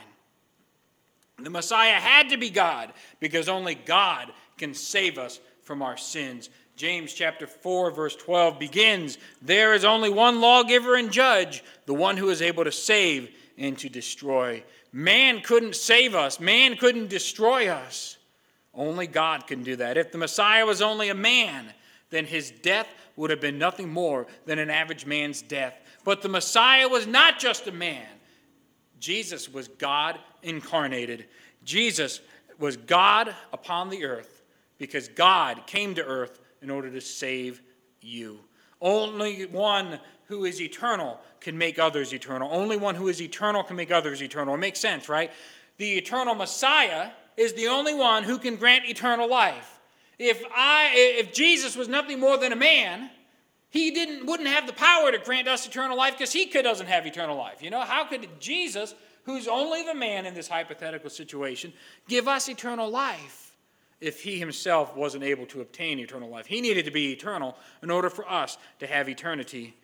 The 1.38 1.50
Messiah 1.50 1.94
had 1.94 2.30
to 2.30 2.36
be 2.36 2.50
God 2.50 2.92
because 3.20 3.48
only 3.48 3.74
God 3.74 4.32
can 4.56 4.74
save 4.74 5.18
us 5.18 5.40
from 5.62 5.82
our 5.82 5.96
sins. 5.96 6.50
James 6.76 7.12
chapter 7.12 7.46
4 7.46 7.90
verse 7.90 8.16
12 8.16 8.58
begins, 8.58 9.18
there 9.42 9.74
is 9.74 9.84
only 9.84 10.10
one 10.10 10.40
lawgiver 10.40 10.96
and 10.96 11.12
judge, 11.12 11.62
the 11.86 11.94
one 11.94 12.16
who 12.16 12.30
is 12.30 12.42
able 12.42 12.64
to 12.64 12.72
save 12.72 13.30
and 13.56 13.78
to 13.78 13.88
destroy. 13.88 14.62
Man 14.92 15.40
couldn't 15.40 15.76
save 15.76 16.14
us, 16.14 16.40
man 16.40 16.76
couldn't 16.76 17.08
destroy 17.08 17.68
us. 17.68 18.16
Only 18.74 19.06
God 19.06 19.46
can 19.46 19.62
do 19.62 19.76
that. 19.76 19.96
If 19.96 20.12
the 20.12 20.18
Messiah 20.18 20.64
was 20.64 20.80
only 20.80 21.08
a 21.08 21.14
man, 21.14 21.72
then 22.10 22.24
his 22.24 22.50
death 22.50 22.88
would 23.16 23.30
have 23.30 23.40
been 23.40 23.58
nothing 23.58 23.88
more 23.88 24.26
than 24.46 24.58
an 24.58 24.70
average 24.70 25.04
man's 25.04 25.42
death. 25.42 25.74
But 26.04 26.22
the 26.22 26.28
Messiah 26.28 26.88
was 26.88 27.06
not 27.06 27.38
just 27.38 27.66
a 27.66 27.72
man, 27.72 28.06
Jesus 29.00 29.52
was 29.52 29.68
God 29.68 30.18
incarnated. 30.42 31.26
Jesus 31.64 32.20
was 32.58 32.76
God 32.76 33.34
upon 33.52 33.90
the 33.90 34.04
earth 34.04 34.42
because 34.78 35.08
God 35.08 35.66
came 35.66 35.94
to 35.94 36.04
earth 36.04 36.40
in 36.62 36.70
order 36.70 36.90
to 36.90 37.00
save 37.00 37.62
you. 38.00 38.40
Only 38.80 39.46
one 39.46 40.00
who 40.28 40.44
is 40.44 40.60
eternal 40.60 41.18
can 41.40 41.56
make 41.56 41.78
others 41.78 42.12
eternal. 42.12 42.50
Only 42.52 42.76
one 42.76 42.94
who 42.94 43.08
is 43.08 43.20
eternal 43.20 43.62
can 43.62 43.76
make 43.76 43.90
others 43.90 44.22
eternal. 44.22 44.54
It 44.54 44.58
makes 44.58 44.78
sense, 44.78 45.08
right? 45.08 45.30
The 45.78 45.96
eternal 45.96 46.34
Messiah 46.34 47.10
is 47.36 47.54
the 47.54 47.68
only 47.68 47.94
one 47.94 48.24
who 48.24 48.38
can 48.38 48.56
grant 48.56 48.84
eternal 48.86 49.28
life. 49.28 49.80
If 50.18 50.42
I 50.54 50.90
if 50.94 51.32
Jesus 51.32 51.76
was 51.76 51.88
nothing 51.88 52.20
more 52.20 52.36
than 52.36 52.52
a 52.52 52.56
man, 52.56 53.10
he 53.70 53.90
didn't 53.90 54.26
wouldn't 54.26 54.48
have 54.48 54.66
the 54.66 54.72
power 54.72 55.10
to 55.12 55.18
grant 55.18 55.48
us 55.48 55.66
eternal 55.66 55.96
life 55.96 56.14
because 56.14 56.32
he 56.32 56.46
could, 56.46 56.64
doesn't 56.64 56.88
have 56.88 57.06
eternal 57.06 57.36
life. 57.36 57.62
You 57.62 57.70
know, 57.70 57.80
how 57.80 58.04
could 58.04 58.28
Jesus, 58.40 58.94
who's 59.24 59.48
only 59.48 59.84
the 59.84 59.94
man 59.94 60.26
in 60.26 60.34
this 60.34 60.48
hypothetical 60.48 61.10
situation, 61.10 61.72
give 62.08 62.28
us 62.28 62.48
eternal 62.48 62.90
life? 62.90 63.44
if 64.00 64.22
he 64.22 64.38
himself 64.38 64.96
wasn't 64.96 65.24
able 65.24 65.46
to 65.46 65.60
obtain 65.60 65.98
eternal 65.98 66.28
life. 66.28 66.46
He 66.46 66.60
needed 66.60 66.84
to 66.84 66.90
be 66.90 67.12
eternal 67.12 67.56
in 67.82 67.90
order 67.90 68.08
for 68.08 68.30
us 68.30 68.56
to 68.78 68.86
have 68.86 69.08
eternity. 69.08 69.74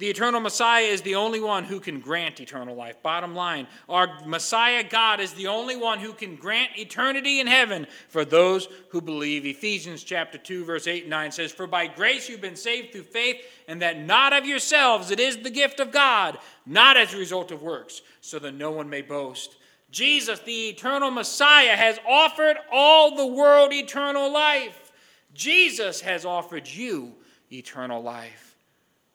The 0.00 0.08
eternal 0.08 0.40
Messiah 0.40 0.84
is 0.84 1.02
the 1.02 1.16
only 1.16 1.40
one 1.40 1.64
who 1.64 1.78
can 1.78 2.00
grant 2.00 2.40
eternal 2.40 2.74
life. 2.74 3.02
Bottom 3.02 3.34
line, 3.34 3.66
our 3.86 4.24
Messiah 4.24 4.82
God 4.82 5.20
is 5.20 5.34
the 5.34 5.48
only 5.48 5.76
one 5.76 5.98
who 5.98 6.14
can 6.14 6.36
grant 6.36 6.70
eternity 6.78 7.38
in 7.38 7.46
heaven 7.46 7.86
for 8.08 8.24
those 8.24 8.66
who 8.88 9.02
believe. 9.02 9.44
Ephesians 9.44 10.02
chapter 10.02 10.38
2 10.38 10.64
verse 10.64 10.86
8 10.86 11.02
and 11.02 11.10
9 11.10 11.30
says, 11.32 11.52
"For 11.52 11.66
by 11.66 11.86
grace 11.86 12.30
you've 12.30 12.40
been 12.40 12.56
saved 12.56 12.92
through 12.92 13.02
faith, 13.02 13.44
and 13.68 13.82
that 13.82 13.98
not 13.98 14.32
of 14.32 14.46
yourselves, 14.46 15.10
it 15.10 15.20
is 15.20 15.36
the 15.36 15.50
gift 15.50 15.80
of 15.80 15.90
God, 15.90 16.38
not 16.64 16.96
as 16.96 17.12
a 17.12 17.18
result 17.18 17.50
of 17.50 17.60
works, 17.60 18.00
so 18.22 18.38
that 18.38 18.52
no 18.52 18.70
one 18.70 18.88
may 18.88 19.02
boast." 19.02 19.56
Jesus, 19.90 20.40
the 20.40 20.70
eternal 20.70 21.10
Messiah, 21.10 21.76
has 21.76 22.00
offered 22.08 22.56
all 22.72 23.16
the 23.16 23.26
world 23.26 23.70
eternal 23.70 24.32
life. 24.32 24.92
Jesus 25.34 26.00
has 26.00 26.24
offered 26.24 26.66
you 26.66 27.16
eternal 27.52 28.02
life. 28.02 28.49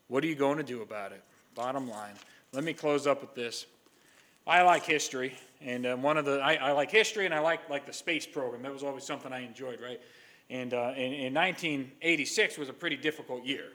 What 0.08 0.24
are 0.24 0.28
you 0.28 0.36
going 0.36 0.58
to 0.58 0.64
do 0.64 0.82
about 0.82 1.12
it? 1.12 1.24
Bottom 1.56 1.90
line. 1.90 2.14
Let 2.54 2.64
me 2.64 2.74
close 2.74 3.08
up 3.08 3.22
with 3.22 3.34
this. 3.36 3.66
I 4.48 4.62
like 4.62 4.86
history, 4.86 5.36
and 5.62 5.88
uh, 5.88 5.96
one 5.96 6.18
of 6.18 6.26
the 6.26 6.40
I, 6.40 6.56
I, 6.56 6.72
like 6.74 6.92
history, 6.92 7.26
and 7.26 7.34
I 7.34 7.40
like 7.40 7.68
like 7.70 7.88
the 7.88 7.94
space 7.94 8.28
program. 8.28 8.62
That 8.62 8.72
was 8.72 8.84
always 8.84 9.04
something 9.04 9.34
I 9.34 9.40
enjoyed, 9.40 9.82
right? 9.82 10.00
And 10.52 10.74
uh, 10.74 10.94
in, 10.96 11.14
in, 11.14 11.34
1986 11.34 12.60
was 12.60 12.70
a 12.70 12.74
pretty 12.74 12.98
difficult 12.98 13.44
year. 13.44 13.70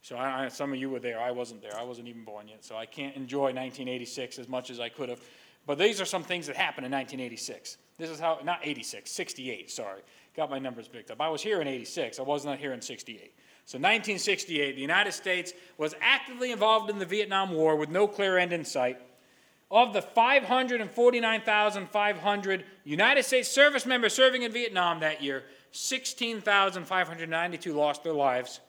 So 0.00 0.16
I, 0.16 0.44
I, 0.44 0.48
some 0.48 0.72
of 0.72 0.78
you 0.78 0.88
were 0.88 1.00
there. 1.00 1.20
I 1.20 1.30
wasn't 1.30 1.60
there. 1.60 1.76
I 1.76 1.82
wasn't 1.82 2.08
even 2.08 2.24
born 2.24 2.48
yet. 2.48 2.64
So 2.64 2.76
I 2.76 2.86
can't 2.86 3.14
enjoy 3.14 3.52
1986 3.52 4.38
as 4.38 4.48
much 4.48 4.70
as 4.70 4.80
I 4.80 4.88
could 4.88 5.10
have. 5.10 5.20
But 5.66 5.78
these 5.78 6.00
are 6.00 6.06
some 6.06 6.22
things 6.22 6.46
that 6.46 6.56
happened 6.56 6.86
in 6.86 6.92
1986. 6.92 7.76
This 7.98 8.08
is 8.08 8.20
how, 8.20 8.38
not 8.44 8.60
86, 8.62 9.10
68, 9.10 9.70
sorry. 9.70 10.00
Got 10.36 10.48
my 10.48 10.58
numbers 10.58 10.86
picked 10.86 11.10
up. 11.10 11.20
I 11.20 11.28
was 11.28 11.42
here 11.42 11.60
in 11.60 11.68
86. 11.68 12.18
I 12.20 12.22
was 12.22 12.44
not 12.44 12.58
here 12.58 12.72
in 12.72 12.80
68. 12.80 13.34
So 13.66 13.76
1968, 13.78 14.76
the 14.76 14.80
United 14.80 15.12
States 15.12 15.52
was 15.76 15.94
actively 16.00 16.52
involved 16.52 16.88
in 16.88 17.00
the 17.00 17.04
Vietnam 17.04 17.50
War 17.50 17.74
with 17.74 17.90
no 17.90 18.06
clear 18.06 18.38
end 18.38 18.52
in 18.52 18.64
sight. 18.64 19.00
Of 19.72 19.92
the 19.92 20.02
549,500 20.02 22.64
United 22.84 23.24
States 23.24 23.48
service 23.48 23.84
members 23.84 24.14
serving 24.14 24.42
in 24.42 24.52
Vietnam 24.52 25.00
that 25.00 25.20
year, 25.20 25.42
16,592 25.72 27.72
lost 27.72 28.04
their 28.04 28.12
lives. 28.12 28.60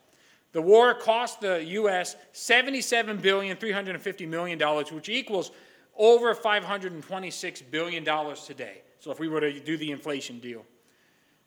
The 0.53 0.63
war 0.63 0.95
cost 0.95 1.41
the 1.41 1.63
U.S. 1.63 2.15
$77,350 2.33 4.27
million, 4.27 4.59
which 4.91 5.09
equals 5.09 5.51
over 5.95 6.33
$526 6.33 7.61
billion 7.69 8.03
today. 8.35 8.81
So 8.99 9.11
if 9.11 9.19
we 9.19 9.27
were 9.27 9.41
to 9.41 9.59
do 9.59 9.77
the 9.77 9.91
inflation 9.91 10.39
deal. 10.39 10.65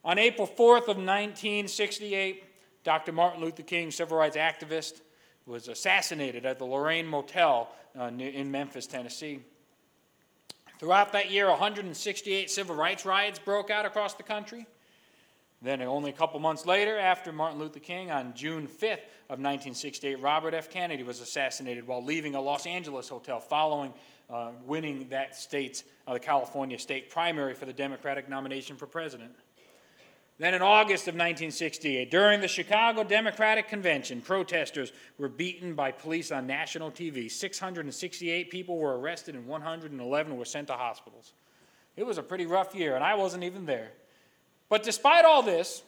On 0.05 0.21
April 0.21 0.47
4th 0.47 0.83
of 0.83 0.99
1968, 0.99 2.45
Dr. 2.85 3.12
Martin 3.12 3.40
Luther 3.40 3.62
King, 3.62 3.90
civil 3.90 4.16
rights 4.16 4.37
activist, 4.37 5.01
was 5.47 5.69
assassinated 5.69 6.47
at 6.47 6.59
the 6.59 6.64
Lorraine 6.64 7.07
Motel 7.07 7.69
uh, 7.99 8.05
in 8.05 8.51
Memphis, 8.51 8.87
Tennessee. 8.87 9.40
Throughout 10.79 11.12
that 11.12 11.31
year, 11.31 11.49
168 11.49 12.51
civil 12.51 12.75
rights 12.75 13.05
riots 13.05 13.38
broke 13.38 13.71
out 13.71 13.85
across 13.85 14.14
the 14.14 14.23
country. 14.23 14.66
Then, 15.62 15.83
only 15.83 16.09
a 16.09 16.14
couple 16.14 16.40
months 16.40 16.64
later, 16.64 16.99
after 16.99 17.33
Martin 17.33 17.59
Luther 17.59 17.81
King, 17.81 18.11
on 18.11 18.33
June 18.35 18.66
5th 18.66 19.05
of 19.29 19.38
1968, 19.38 20.21
Robert 20.21 20.55
F. 20.55 20.71
Kennedy 20.71 21.03
was 21.03 21.21
assassinated 21.21 21.87
while 21.87 22.03
leaving 22.03 22.35
a 22.35 22.40
Los 22.40 22.64
Angeles 22.64 23.11
hotel 23.11 23.40
following 23.40 23.93
uh, 24.31 24.53
winning 24.64 25.07
that 25.11 25.37
state's, 25.37 25.85
uh, 26.07 26.14
the 26.14 26.21
California 26.21 26.79
state 26.79 27.11
primary 27.11 27.53
for 27.53 27.66
the 27.66 27.73
Democratic 27.73 28.29
nomination 28.29 28.77
for 28.77 28.87
president. 28.87 29.33
Then 30.40 30.55
in 30.55 30.62
August 30.62 31.03
of 31.03 31.12
1968, 31.12 32.11
during 32.11 32.40
the 32.40 32.48
Chicago 32.48 33.05
Democratic 33.05 33.68
Convention, 33.68 34.22
protesters 34.22 34.90
were 35.18 35.29
beaten 35.29 35.74
by 35.74 35.92
police 35.92 36.33
on 36.33 36.46
national 36.46 36.90
TV. 36.90 37.31
668 37.31 38.48
people 38.50 38.79
were 38.79 38.98
arrested 38.98 39.35
and 39.35 39.46
111 39.46 40.37
were 40.38 40.44
sent 40.46 40.68
to 40.68 40.72
hospitals. 40.72 41.35
It 41.94 42.07
was 42.07 42.16
a 42.16 42.22
pretty 42.22 42.46
rough 42.46 42.74
year, 42.74 42.94
and 42.94 43.05
I 43.05 43.16
wasn't 43.16 43.44
even 43.44 43.66
there. 43.66 43.90
But 44.70 44.83
despite 44.83 45.26
all 45.26 45.42
this, 45.42 45.83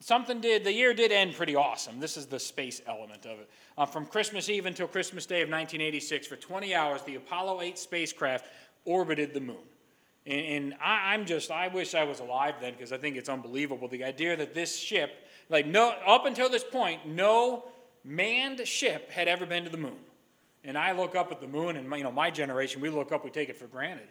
something 0.00 0.40
did, 0.40 0.64
the 0.64 0.72
year 0.72 0.92
did 0.92 1.12
end 1.12 1.36
pretty 1.36 1.54
awesome. 1.54 2.00
This 2.00 2.16
is 2.16 2.26
the 2.26 2.40
space 2.40 2.82
element 2.88 3.24
of 3.24 3.38
it. 3.38 3.48
Uh, 3.78 3.86
from 3.86 4.04
Christmas 4.04 4.48
Eve 4.48 4.66
until 4.66 4.88
Christmas 4.88 5.26
Day 5.26 5.42
of 5.42 5.48
1986, 5.48 6.26
for 6.26 6.34
20 6.34 6.74
hours, 6.74 7.02
the 7.02 7.14
Apollo 7.14 7.60
8 7.60 7.78
spacecraft 7.78 8.46
orbited 8.84 9.32
the 9.32 9.40
moon. 9.40 9.62
And, 10.26 10.40
and 10.40 10.74
I, 10.82 11.14
am 11.14 11.26
just, 11.26 11.50
I 11.50 11.68
wish 11.68 11.94
I 11.94 12.04
was 12.04 12.20
alive 12.20 12.54
then 12.60 12.72
because 12.72 12.92
I 12.92 12.98
think 12.98 13.16
it's 13.16 13.28
unbelievable. 13.28 13.88
The 13.88 14.04
idea 14.04 14.36
that 14.36 14.54
this 14.54 14.76
ship, 14.78 15.10
like, 15.48 15.66
no, 15.66 15.94
up 16.06 16.26
until 16.26 16.48
this 16.48 16.64
point, 16.64 17.06
no 17.06 17.64
manned 18.04 18.66
ship 18.66 19.10
had 19.10 19.28
ever 19.28 19.46
been 19.46 19.64
to 19.64 19.70
the 19.70 19.78
moon. 19.78 19.98
And 20.62 20.76
I 20.76 20.92
look 20.92 21.14
up 21.14 21.32
at 21.32 21.40
the 21.40 21.48
moon, 21.48 21.76
and 21.76 21.88
my, 21.88 21.96
you 21.96 22.04
know, 22.04 22.12
my 22.12 22.30
generation, 22.30 22.82
we 22.82 22.90
look 22.90 23.12
up, 23.12 23.24
we 23.24 23.30
take 23.30 23.48
it 23.48 23.56
for 23.56 23.66
granted. 23.66 24.08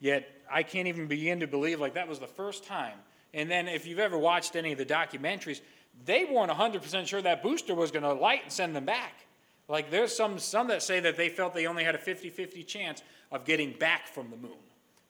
Yet 0.00 0.28
I 0.50 0.64
can't 0.64 0.88
even 0.88 1.06
begin 1.06 1.40
to 1.40 1.46
believe 1.46 1.78
like 1.80 1.94
that 1.94 2.08
was 2.08 2.18
the 2.18 2.26
first 2.26 2.64
time 2.64 2.98
and 3.34 3.50
then 3.50 3.68
if 3.68 3.86
you've 3.86 3.98
ever 3.98 4.16
watched 4.16 4.56
any 4.56 4.72
of 4.72 4.78
the 4.78 4.86
documentaries, 4.86 5.60
they 6.04 6.24
weren't 6.24 6.50
100% 6.50 7.06
sure 7.06 7.22
that 7.22 7.42
booster 7.42 7.74
was 7.74 7.90
going 7.90 8.02
to 8.02 8.12
light 8.12 8.42
and 8.44 8.52
send 8.52 8.74
them 8.74 8.84
back. 8.84 9.26
Like 9.68 9.90
there's 9.90 10.16
some, 10.16 10.38
some 10.38 10.68
that 10.68 10.82
say 10.82 11.00
that 11.00 11.16
they 11.16 11.28
felt 11.28 11.54
they 11.54 11.66
only 11.66 11.84
had 11.84 11.94
a 11.94 11.98
50 11.98 12.30
50 12.30 12.62
chance 12.64 13.02
of 13.30 13.44
getting 13.44 13.72
back 13.72 14.06
from 14.06 14.30
the 14.30 14.36
moon. 14.36 14.56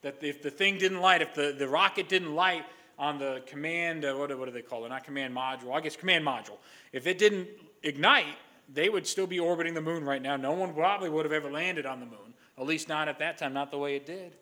That 0.03 0.23
if 0.23 0.43
the 0.43 0.51
thing 0.51 0.79
didn't 0.79 1.01
light, 1.01 1.23
if 1.23 1.35
the, 1.35 1.55
the 1.59 1.69
rocket 1.69 2.09
didn't 2.09 2.35
light 2.35 2.65
on 2.99 3.19
the 3.19 3.43
command, 3.47 4.05
uh, 4.05 4.15
what, 4.15 4.37
what 4.39 4.47
do 4.47 4.53
they 4.53 4.63
call 4.63 4.85
it? 4.85 4.89
Not 4.89 5.05
command 5.05 5.35
module, 5.35 5.75
I 5.75 5.81
guess 5.81 5.97
command 5.97 6.25
module. 6.25 6.59
If 6.93 7.07
it 7.07 7.19
didn't 7.19 7.49
ignite, 7.83 8.37
they 8.73 8.89
would 8.89 9.07
still 9.07 9.27
be 9.27 9.39
orbiting 9.39 9.75
the 9.75 9.81
moon 9.81 10.05
right 10.05 10.21
now. 10.21 10.37
No 10.37 10.53
one 10.53 10.75
probably 10.75 11.09
would 11.09 11.25
have 11.25 11.33
ever 11.33 11.51
landed 11.51 11.87
on 11.87 12.01
the 12.01 12.07
moon, 12.07 12.35
at 12.59 12.67
least 12.67 12.89
not 12.89 13.09
at 13.09 13.19
that 13.19 13.39
time, 13.39 13.53
not 13.53 13.71
the 13.71 13.79
way 13.79 13.97
it 13.97 14.07
did. 14.07 14.37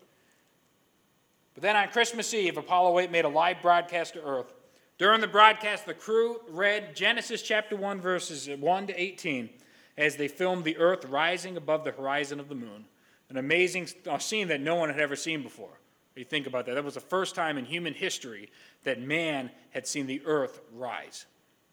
But 1.54 1.62
then 1.62 1.76
on 1.76 1.88
Christmas 1.88 2.34
Eve, 2.34 2.58
Apollo 2.58 2.98
8 2.98 3.10
made 3.10 3.24
a 3.24 3.30
live 3.30 3.62
broadcast 3.62 4.14
to 4.14 4.22
Earth. 4.22 4.52
During 4.98 5.20
the 5.20 5.26
broadcast, 5.26 5.86
the 5.86 5.94
crew 5.94 6.40
read 6.48 6.96
Genesis 6.96 7.42
chapter 7.42 7.76
1, 7.76 8.00
verses 8.00 8.48
1 8.48 8.86
to 8.88 9.00
18, 9.00 9.50
as 9.96 10.16
they 10.16 10.28
filmed 10.28 10.64
the 10.64 10.76
Earth 10.76 11.04
rising 11.04 11.56
above 11.56 11.84
the 11.84 11.92
horizon 11.92 12.40
of 12.40 12.48
the 12.48 12.54
moon. 12.54 12.86
An 13.28 13.36
amazing 13.36 13.88
scene 14.18 14.48
that 14.48 14.60
no 14.60 14.76
one 14.76 14.88
had 14.88 15.00
ever 15.00 15.16
seen 15.16 15.42
before. 15.42 15.78
You 16.14 16.24
think 16.24 16.46
about 16.46 16.64
that. 16.66 16.74
That 16.74 16.84
was 16.84 16.94
the 16.94 17.00
first 17.00 17.34
time 17.34 17.58
in 17.58 17.64
human 17.66 17.92
history 17.92 18.50
that 18.84 19.00
man 19.00 19.50
had 19.70 19.86
seen 19.86 20.06
the 20.06 20.22
Earth 20.24 20.60
rise. 20.74 21.26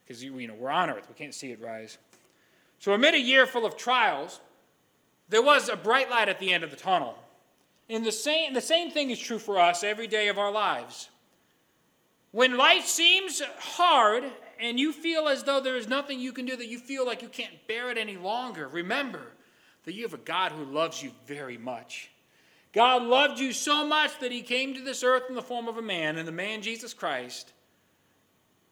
Because 0.04 0.22
you 0.22 0.48
know, 0.48 0.56
we're 0.56 0.70
on 0.70 0.90
Earth, 0.90 1.08
we 1.08 1.16
can't 1.16 1.34
see 1.34 1.52
it 1.52 1.62
rise. 1.62 1.98
So, 2.80 2.92
amid 2.92 3.14
a 3.14 3.20
year 3.20 3.46
full 3.46 3.66
of 3.66 3.78
trials, 3.78 4.42
there 5.30 5.42
was 5.42 5.70
a 5.70 5.78
bright 5.78 6.10
light 6.10 6.28
at 6.28 6.40
the 6.40 6.52
end 6.52 6.66
of 6.66 6.72
the 6.72 6.76
tunnel. 6.76 7.18
And 7.90 8.06
the 8.06 8.12
same, 8.12 8.54
the 8.54 8.62
same 8.62 8.92
thing 8.92 9.10
is 9.10 9.20
true 9.20 9.40
for 9.40 9.60
us 9.60 9.84
every 9.84 10.08
day 10.08 10.28
of 10.28 10.38
our 10.38 10.52
lives. 10.52 11.10
When 12.32 12.58
life 12.58 12.86
seems 12.86 13.42
hard 13.60 14.26
and 14.60 14.80
you 14.80 14.92
feel 14.92 15.28
as 15.28 15.44
though 15.44 15.62
there 15.62 15.78
is 15.78 15.88
nothing 15.88 16.20
you 16.20 16.34
can 16.34 16.46
do, 16.46 16.58
that 16.58 16.68
you 16.68 16.80
feel 16.80 17.06
like 17.06 17.22
you 17.22 17.30
can't 17.30 17.68
bear 17.68 17.92
it 17.92 17.98
any 17.98 18.18
longer, 18.18 18.68
remember 18.68 19.33
that 19.84 19.94
you 19.94 20.04
have 20.04 20.14
a 20.14 20.18
God 20.18 20.52
who 20.52 20.64
loves 20.64 21.02
you 21.02 21.12
very 21.26 21.58
much. 21.58 22.10
God 22.74 23.04
loved 23.04 23.40
you 23.40 23.54
so 23.54 23.86
much 23.86 24.20
that 24.20 24.32
he 24.32 24.42
came 24.42 24.74
to 24.74 24.82
this 24.82 25.04
earth 25.04 25.24
in 25.30 25.36
the 25.36 25.42
form 25.42 25.68
of 25.68 25.78
a 25.78 25.82
man, 25.82 26.18
and 26.18 26.28
the 26.28 26.32
man 26.32 26.62
Jesus 26.62 26.94
Christ. 26.94 27.54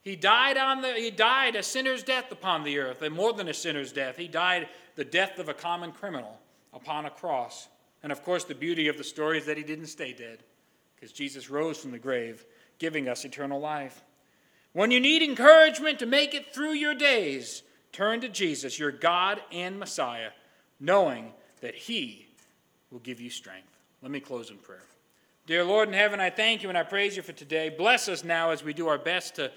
He 0.02 0.16
died 0.16 0.56
on 0.56 0.82
the 0.82 0.94
he 0.94 1.12
died 1.12 1.54
a 1.54 1.62
sinner's 1.62 2.02
death 2.02 2.32
upon 2.32 2.64
the 2.64 2.78
earth, 2.78 3.02
and 3.02 3.14
more 3.14 3.32
than 3.32 3.48
a 3.48 3.54
sinner's 3.54 3.92
death. 3.92 4.16
He 4.16 4.26
died 4.26 4.68
the 4.96 5.04
death 5.04 5.38
of 5.38 5.48
a 5.48 5.54
common 5.54 5.92
criminal 5.92 6.38
upon 6.74 7.06
a 7.06 7.10
cross. 7.10 7.68
And 8.02 8.10
of 8.10 8.24
course, 8.24 8.42
the 8.42 8.54
beauty 8.56 8.88
of 8.88 8.98
the 8.98 9.04
story 9.04 9.38
is 9.38 9.46
that 9.46 9.56
he 9.56 9.62
didn't 9.62 9.86
stay 9.86 10.12
dead, 10.12 10.42
because 10.96 11.12
Jesus 11.12 11.48
rose 11.48 11.78
from 11.78 11.92
the 11.92 11.98
grave, 11.98 12.44
giving 12.78 13.08
us 13.08 13.24
eternal 13.24 13.60
life. 13.60 14.02
When 14.72 14.90
you 14.90 14.98
need 14.98 15.22
encouragement 15.22 16.00
to 16.00 16.06
make 16.06 16.34
it 16.34 16.52
through 16.52 16.72
your 16.72 16.94
days, 16.94 17.62
turn 17.92 18.20
to 18.22 18.28
Jesus, 18.28 18.78
your 18.78 18.90
God 18.90 19.40
and 19.52 19.78
Messiah, 19.78 20.30
knowing 20.82 21.32
that 21.60 21.74
he 21.74 22.26
will 22.90 22.98
give 22.98 23.20
you 23.20 23.30
strength. 23.30 23.68
Let 24.02 24.10
me 24.10 24.20
close 24.20 24.50
in 24.50 24.58
prayer. 24.58 24.82
Dear 25.46 25.64
Lord 25.64 25.88
in 25.88 25.94
heaven, 25.94 26.20
I 26.20 26.28
thank 26.28 26.62
you 26.62 26.68
and 26.68 26.76
I 26.76 26.82
praise 26.82 27.16
you 27.16 27.22
for 27.22 27.32
today. 27.32 27.68
Bless 27.68 28.08
us 28.08 28.24
now 28.24 28.50
as 28.50 28.62
we 28.62 28.74
do 28.74 28.88
our 28.88 28.98
best 28.98 29.36
to 29.36 29.50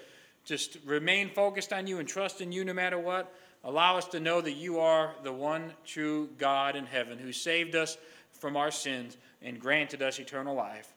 just 0.46 0.78
remain 0.86 1.30
focused 1.30 1.74
on 1.74 1.88
you 1.88 1.98
and 1.98 2.08
trust 2.08 2.42
in 2.42 2.52
you 2.52 2.64
no 2.64 2.74
matter 2.74 3.00
what. 3.00 3.34
Allow 3.64 3.98
us 3.98 4.08
to 4.10 4.20
know 4.20 4.42
that 4.42 4.52
you 4.52 4.80
are 4.80 5.16
the 5.24 5.34
one 5.34 5.74
true 5.84 6.30
God 6.38 6.76
in 6.76 6.86
heaven 6.86 7.18
who 7.18 7.32
saved 7.32 7.76
us 7.76 7.98
from 8.32 8.56
our 8.56 8.70
sins 8.70 9.18
and 9.42 9.60
granted 9.60 10.04
us 10.04 10.20
eternal 10.20 10.56
life. 10.56 10.94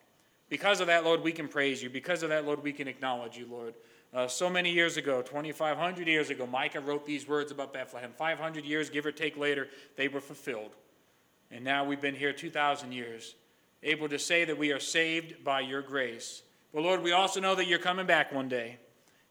Because 0.49 0.79
of 0.79 0.87
that, 0.87 1.03
Lord, 1.03 1.23
we 1.23 1.31
can 1.31 1.47
praise 1.47 1.81
you. 1.81 1.89
Because 1.89 2.21
of 2.21 2.29
that, 2.29 2.45
Lord, 2.45 2.61
we 2.61 2.73
can 2.73 2.87
acknowledge 2.87 3.37
you, 3.37 3.47
Lord. 3.49 3.73
Uh, 4.11 4.27
so 4.27 4.49
many 4.49 4.71
years 4.71 4.97
ago, 4.97 5.21
2,500 5.21 6.07
years 6.07 6.31
ago, 6.31 6.47
Micah 6.47 6.79
wrote 6.79 7.05
these 7.05 7.27
words 7.27 7.51
about 7.51 7.73
Bethlehem. 7.73 8.11
500 8.17 8.65
years, 8.65 8.89
give 8.89 9.05
or 9.05 9.11
take 9.11 9.37
later, 9.37 9.67
they 9.97 10.07
were 10.07 10.19
fulfilled. 10.19 10.71
And 11.51 11.63
now 11.63 11.85
we've 11.85 12.01
been 12.01 12.15
here 12.15 12.33
2,000 12.33 12.91
years, 12.91 13.35
able 13.83 14.09
to 14.09 14.17
say 14.17 14.45
that 14.45 14.57
we 14.57 14.71
are 14.71 14.79
saved 14.79 15.43
by 15.43 15.61
your 15.61 15.81
grace, 15.81 16.41
But 16.73 16.83
Lord, 16.83 17.01
we 17.01 17.11
also 17.11 17.39
know 17.39 17.55
that 17.55 17.67
you're 17.67 17.79
coming 17.79 18.05
back 18.05 18.31
one 18.31 18.49
day. 18.49 18.77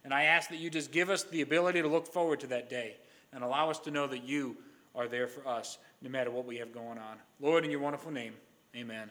And 0.04 0.14
I 0.14 0.24
ask 0.24 0.48
that 0.50 0.58
you 0.58 0.70
just 0.70 0.90
give 0.90 1.10
us 1.10 1.24
the 1.24 1.42
ability 1.42 1.82
to 1.82 1.88
look 1.88 2.06
forward 2.06 2.40
to 2.40 2.46
that 2.48 2.70
day 2.70 2.96
and 3.32 3.44
allow 3.44 3.70
us 3.70 3.78
to 3.80 3.90
know 3.90 4.06
that 4.06 4.24
you 4.24 4.56
are 4.94 5.08
there 5.08 5.28
for 5.28 5.46
us 5.46 5.78
no 6.02 6.08
matter 6.08 6.30
what 6.30 6.46
we 6.46 6.56
have 6.56 6.72
going 6.72 6.98
on. 6.98 7.18
Lord, 7.40 7.64
in 7.64 7.70
your 7.70 7.80
wonderful 7.80 8.10
name, 8.10 8.34
amen. 8.76 9.10